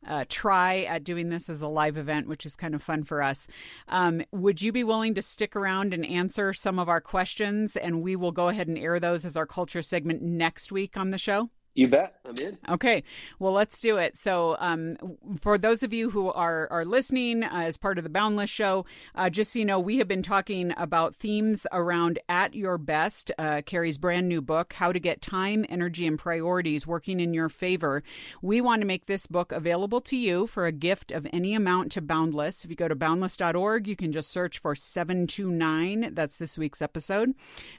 [0.07, 3.21] uh, try at doing this as a live event, which is kind of fun for
[3.21, 3.47] us.
[3.89, 7.75] Um, would you be willing to stick around and answer some of our questions?
[7.75, 11.09] And we will go ahead and air those as our culture segment next week on
[11.09, 11.49] the show?
[11.75, 12.19] You bet.
[12.23, 12.57] I'm in.
[12.69, 13.03] Okay,
[13.39, 14.15] well, let's do it.
[14.15, 14.95] So, um,
[15.41, 18.85] for those of you who are are listening uh, as part of the Boundless Show,
[19.15, 23.31] uh, just so you know, we have been talking about themes around "At Your Best,"
[23.39, 27.49] uh, Carey's brand new book, "How to Get Time, Energy, and Priorities Working in Your
[27.49, 28.03] Favor."
[28.43, 31.91] We want to make this book available to you for a gift of any amount
[31.93, 32.63] to Boundless.
[32.63, 36.11] If you go to boundless.org, you can just search for seven two nine.
[36.13, 37.33] That's this week's episode.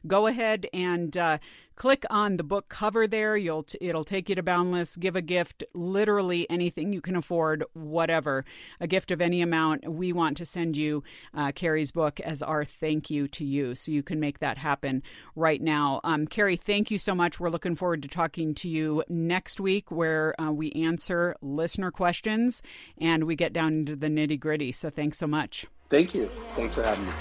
[0.04, 1.38] Go ahead and uh,
[1.76, 3.36] click on the book cover there.
[3.36, 4.96] You'll t- it'll take you to boundless.
[4.96, 8.44] Give a gift literally anything you can afford whatever.
[8.80, 9.88] A gift of any amount.
[9.88, 11.02] We want to send you
[11.34, 15.02] uh, Carey's book as our thank you to you so you can make that happen
[15.34, 16.00] right now.
[16.04, 17.40] Um, carrie thank you so much.
[17.40, 22.62] We're looking forward to talking to you next week where uh, we answer listener questions
[22.98, 24.72] and we get down into the nitty gritty.
[24.72, 25.66] So thanks so much.
[25.90, 26.30] Thank you.
[26.56, 27.12] Thanks for having me.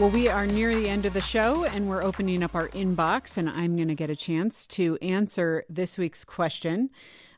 [0.00, 3.36] Well, we are near the end of the show and we're opening up our inbox,
[3.36, 6.88] and I'm going to get a chance to answer this week's question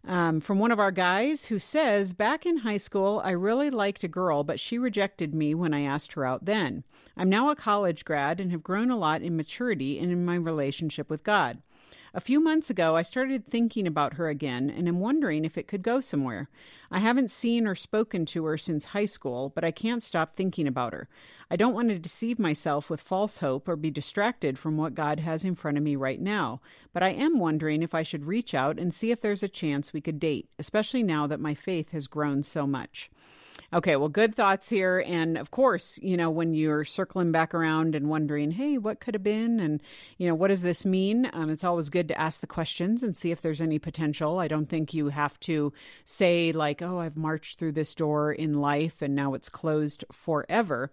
[0.06, 4.04] um, from one of our guys who says Back in high school, I really liked
[4.04, 6.84] a girl, but she rejected me when I asked her out then.
[7.16, 10.36] I'm now a college grad and have grown a lot in maturity and in my
[10.36, 11.58] relationship with God.
[12.14, 15.66] A few months ago, I started thinking about her again and am wondering if it
[15.66, 16.50] could go somewhere.
[16.90, 20.66] I haven't seen or spoken to her since high school, but I can't stop thinking
[20.66, 21.08] about her.
[21.50, 25.20] I don't want to deceive myself with false hope or be distracted from what God
[25.20, 26.60] has in front of me right now,
[26.92, 29.94] but I am wondering if I should reach out and see if there's a chance
[29.94, 33.10] we could date, especially now that my faith has grown so much.
[33.74, 35.02] Okay, well, good thoughts here.
[35.06, 39.14] And of course, you know, when you're circling back around and wondering, hey, what could
[39.14, 39.60] have been?
[39.60, 39.80] And,
[40.18, 41.30] you know, what does this mean?
[41.32, 44.38] Um, it's always good to ask the questions and see if there's any potential.
[44.38, 45.72] I don't think you have to
[46.04, 50.90] say, like, oh, I've marched through this door in life and now it's closed forever.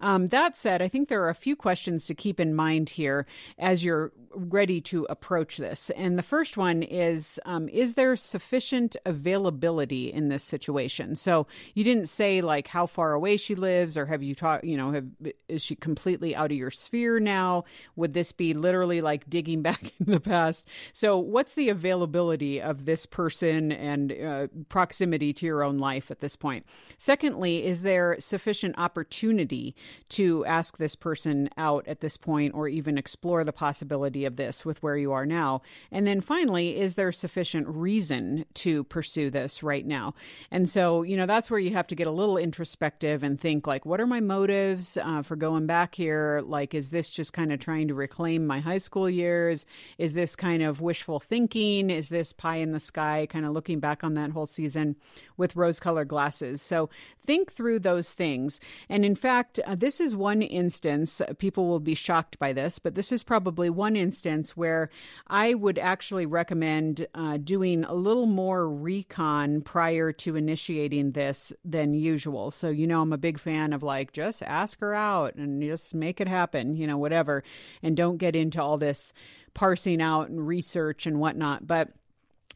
[0.00, 3.26] Um, that said, I think there are a few questions to keep in mind here
[3.58, 5.90] as you're ready to approach this.
[5.96, 11.16] And the first one is um, Is there sufficient availability in this situation?
[11.16, 14.76] So you didn't say like how far away she lives or have you taught, you
[14.76, 15.06] know, have,
[15.48, 17.64] is she completely out of your sphere now?
[17.96, 20.66] Would this be literally like digging back in the past?
[20.92, 26.20] So, what's the availability of this person and uh, proximity to your own life at
[26.20, 26.64] this point?
[26.98, 29.74] Secondly, is there sufficient opportunity
[30.10, 34.64] to ask this person out at this point or even explore the possibility of this
[34.64, 35.62] with where you are now?
[35.90, 40.14] And then finally, is there sufficient reason to pursue this right now?
[40.50, 43.66] And so, you know, that's where you have to get a little introspective and think,
[43.66, 46.42] like, what are my motives uh, for going back here?
[46.44, 49.66] Like, is this just kind of trying to reclaim my high school years?
[49.98, 51.90] Is this kind of wishful thinking?
[51.90, 54.96] Is this pie in the sky, kind of looking back on that whole season
[55.36, 56.62] with rose colored glasses?
[56.62, 56.90] So
[57.24, 58.60] think through those things.
[58.88, 62.94] And in fact, uh, this is one instance, people will be shocked by this, but
[62.94, 64.90] this is probably one instance where
[65.26, 71.94] I would actually recommend uh, doing a little more recon prior to initiating this than
[71.94, 72.50] usual.
[72.50, 75.94] So, you know, I'm a big fan of like, just ask her out and just
[75.94, 77.42] make it happen, you know, whatever.
[77.82, 79.12] And don't get into all this
[79.54, 81.66] parsing out and research and whatnot.
[81.66, 81.88] But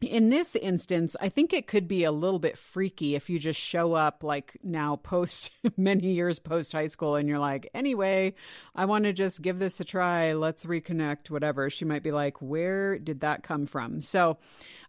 [0.01, 3.59] in this instance, I think it could be a little bit freaky if you just
[3.59, 8.33] show up like now post many years post high school and you're like, anyway,
[8.75, 10.33] I want to just give this a try.
[10.33, 11.69] Let's reconnect, whatever.
[11.69, 14.01] She might be like, where did that come from?
[14.01, 14.37] So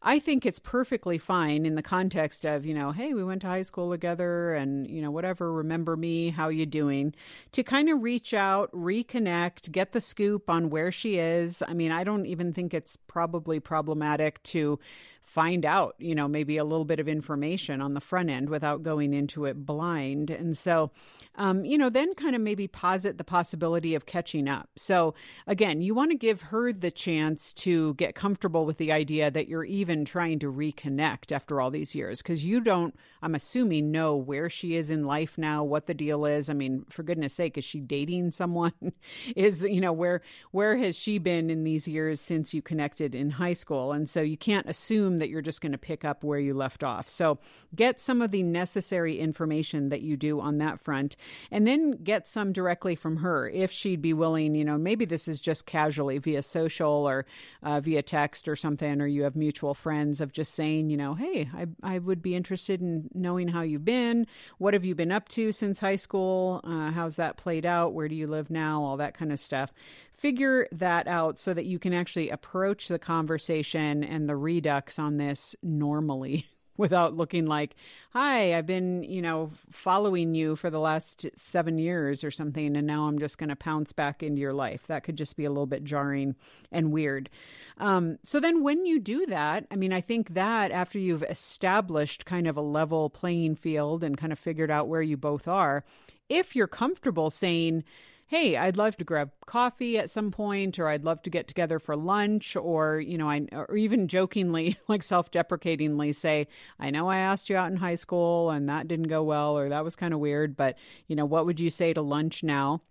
[0.06, 3.48] I think it's perfectly fine in the context of, you know, hey, we went to
[3.48, 7.12] high school together and, you know, whatever, remember me, how you doing,
[7.50, 11.60] to kind of reach out, reconnect, get the scoop on where she is.
[11.66, 14.78] I mean, I don't even think it's probably problematic to
[15.26, 18.82] find out, you know, maybe a little bit of information on the front end without
[18.82, 20.30] going into it blind.
[20.30, 20.92] And so,
[21.34, 24.70] um, you know, then kind of maybe posit the possibility of catching up.
[24.76, 25.14] So,
[25.46, 29.48] again, you want to give her the chance to get comfortable with the idea that
[29.48, 34.16] you're even trying to reconnect after all these years because you don't, I'm assuming, know
[34.16, 36.48] where she is in life now, what the deal is.
[36.48, 38.72] I mean, for goodness sake, is she dating someone?
[39.36, 40.22] is, you know, where
[40.52, 43.92] where has she been in these years since you connected in high school?
[43.92, 46.82] And so you can't assume that you're just going to pick up where you left
[46.82, 47.08] off.
[47.08, 47.38] So
[47.74, 51.16] get some of the necessary information that you do on that front
[51.50, 55.28] and then get some directly from her if she'd be willing, you know, maybe this
[55.28, 57.26] is just casually via social or
[57.62, 61.14] uh, via text or something, or you have mutual friends of just saying, you know,
[61.14, 64.26] hey, I, I would be interested in knowing how you've been.
[64.58, 66.60] What have you been up to since high school?
[66.64, 67.94] Uh, how's that played out?
[67.94, 68.82] Where do you live now?
[68.82, 69.72] All that kind of stuff
[70.16, 75.18] figure that out so that you can actually approach the conversation and the redux on
[75.18, 76.46] this normally
[76.76, 77.74] without looking like,
[78.10, 82.86] hi, I've been, you know, following you for the last seven years or something, and
[82.86, 84.86] now I'm just going to pounce back into your life.
[84.88, 86.34] That could just be a little bit jarring
[86.70, 87.30] and weird.
[87.78, 92.26] Um, so then when you do that, I mean, I think that after you've established
[92.26, 95.84] kind of a level playing field and kind of figured out where you both are,
[96.28, 97.84] if you're comfortable saying,
[98.28, 101.78] hey, I'd love to grab coffee at some point, or I'd love to get together
[101.78, 106.48] for lunch, or, you know, I, or even jokingly, like self deprecatingly say,
[106.80, 109.68] I know I asked you out in high school and that didn't go well, or
[109.68, 112.82] that was kind of weird, but, you know, what would you say to lunch now?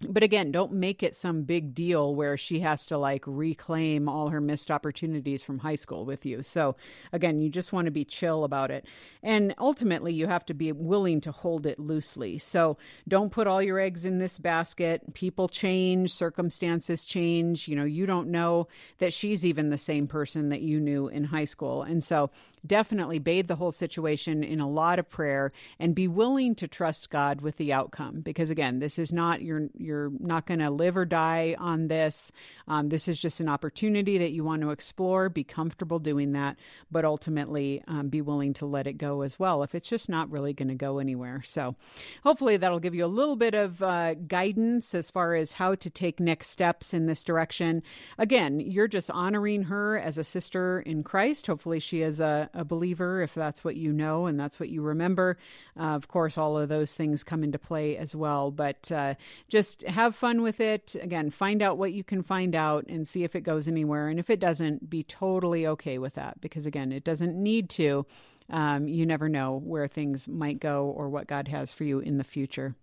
[0.00, 4.28] But again, don't make it some big deal where she has to like reclaim all
[4.28, 6.42] her missed opportunities from high school with you.
[6.42, 6.76] So,
[7.12, 8.84] again, you just want to be chill about it.
[9.22, 12.38] And ultimately, you have to be willing to hold it loosely.
[12.38, 12.76] So,
[13.08, 15.14] don't put all your eggs in this basket.
[15.14, 17.66] People change, circumstances change.
[17.66, 18.68] You know, you don't know
[18.98, 21.82] that she's even the same person that you knew in high school.
[21.82, 22.30] And so,
[22.66, 27.10] definitely bathe the whole situation in a lot of prayer and be willing to trust
[27.10, 30.96] God with the outcome because again this is not your you're not going to live
[30.96, 32.32] or die on this.
[32.68, 35.28] Um, this is just an opportunity that you want to explore.
[35.28, 36.56] Be comfortable doing that,
[36.90, 40.30] but ultimately um, be willing to let it go as well if it's just not
[40.30, 41.42] really going to go anywhere.
[41.44, 41.76] So,
[42.22, 45.90] hopefully, that'll give you a little bit of uh, guidance as far as how to
[45.90, 47.82] take next steps in this direction.
[48.18, 51.46] Again, you're just honoring her as a sister in Christ.
[51.46, 54.82] Hopefully, she is a, a believer if that's what you know and that's what you
[54.82, 55.38] remember.
[55.78, 59.14] Uh, of course, all of those things come into play as well, but uh,
[59.78, 60.96] just have fun with it.
[61.00, 64.08] Again, find out what you can find out and see if it goes anywhere.
[64.08, 68.06] And if it doesn't, be totally okay with that because, again, it doesn't need to.
[68.48, 72.18] Um, you never know where things might go or what God has for you in
[72.18, 72.76] the future.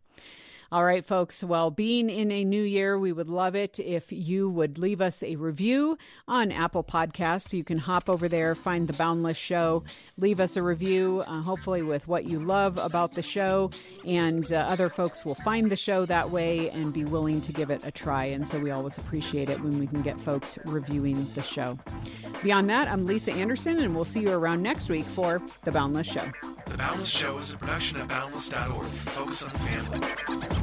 [0.73, 1.43] All right, folks.
[1.43, 5.21] Well, being in a new year, we would love it if you would leave us
[5.21, 7.53] a review on Apple Podcasts.
[7.53, 9.83] You can hop over there, find the Boundless Show,
[10.17, 13.69] leave us a review, uh, hopefully with what you love about the show,
[14.03, 17.69] and uh, other folks will find the show that way and be willing to give
[17.69, 18.25] it a try.
[18.25, 21.77] And so we always appreciate it when we can get folks reviewing the show.
[22.41, 26.07] Beyond that, I'm Lisa Anderson, and we'll see you around next week for the Boundless
[26.07, 26.31] Show.
[26.65, 28.85] The Boundless Show is a production of Boundless.org.
[28.85, 30.62] Focus on the family.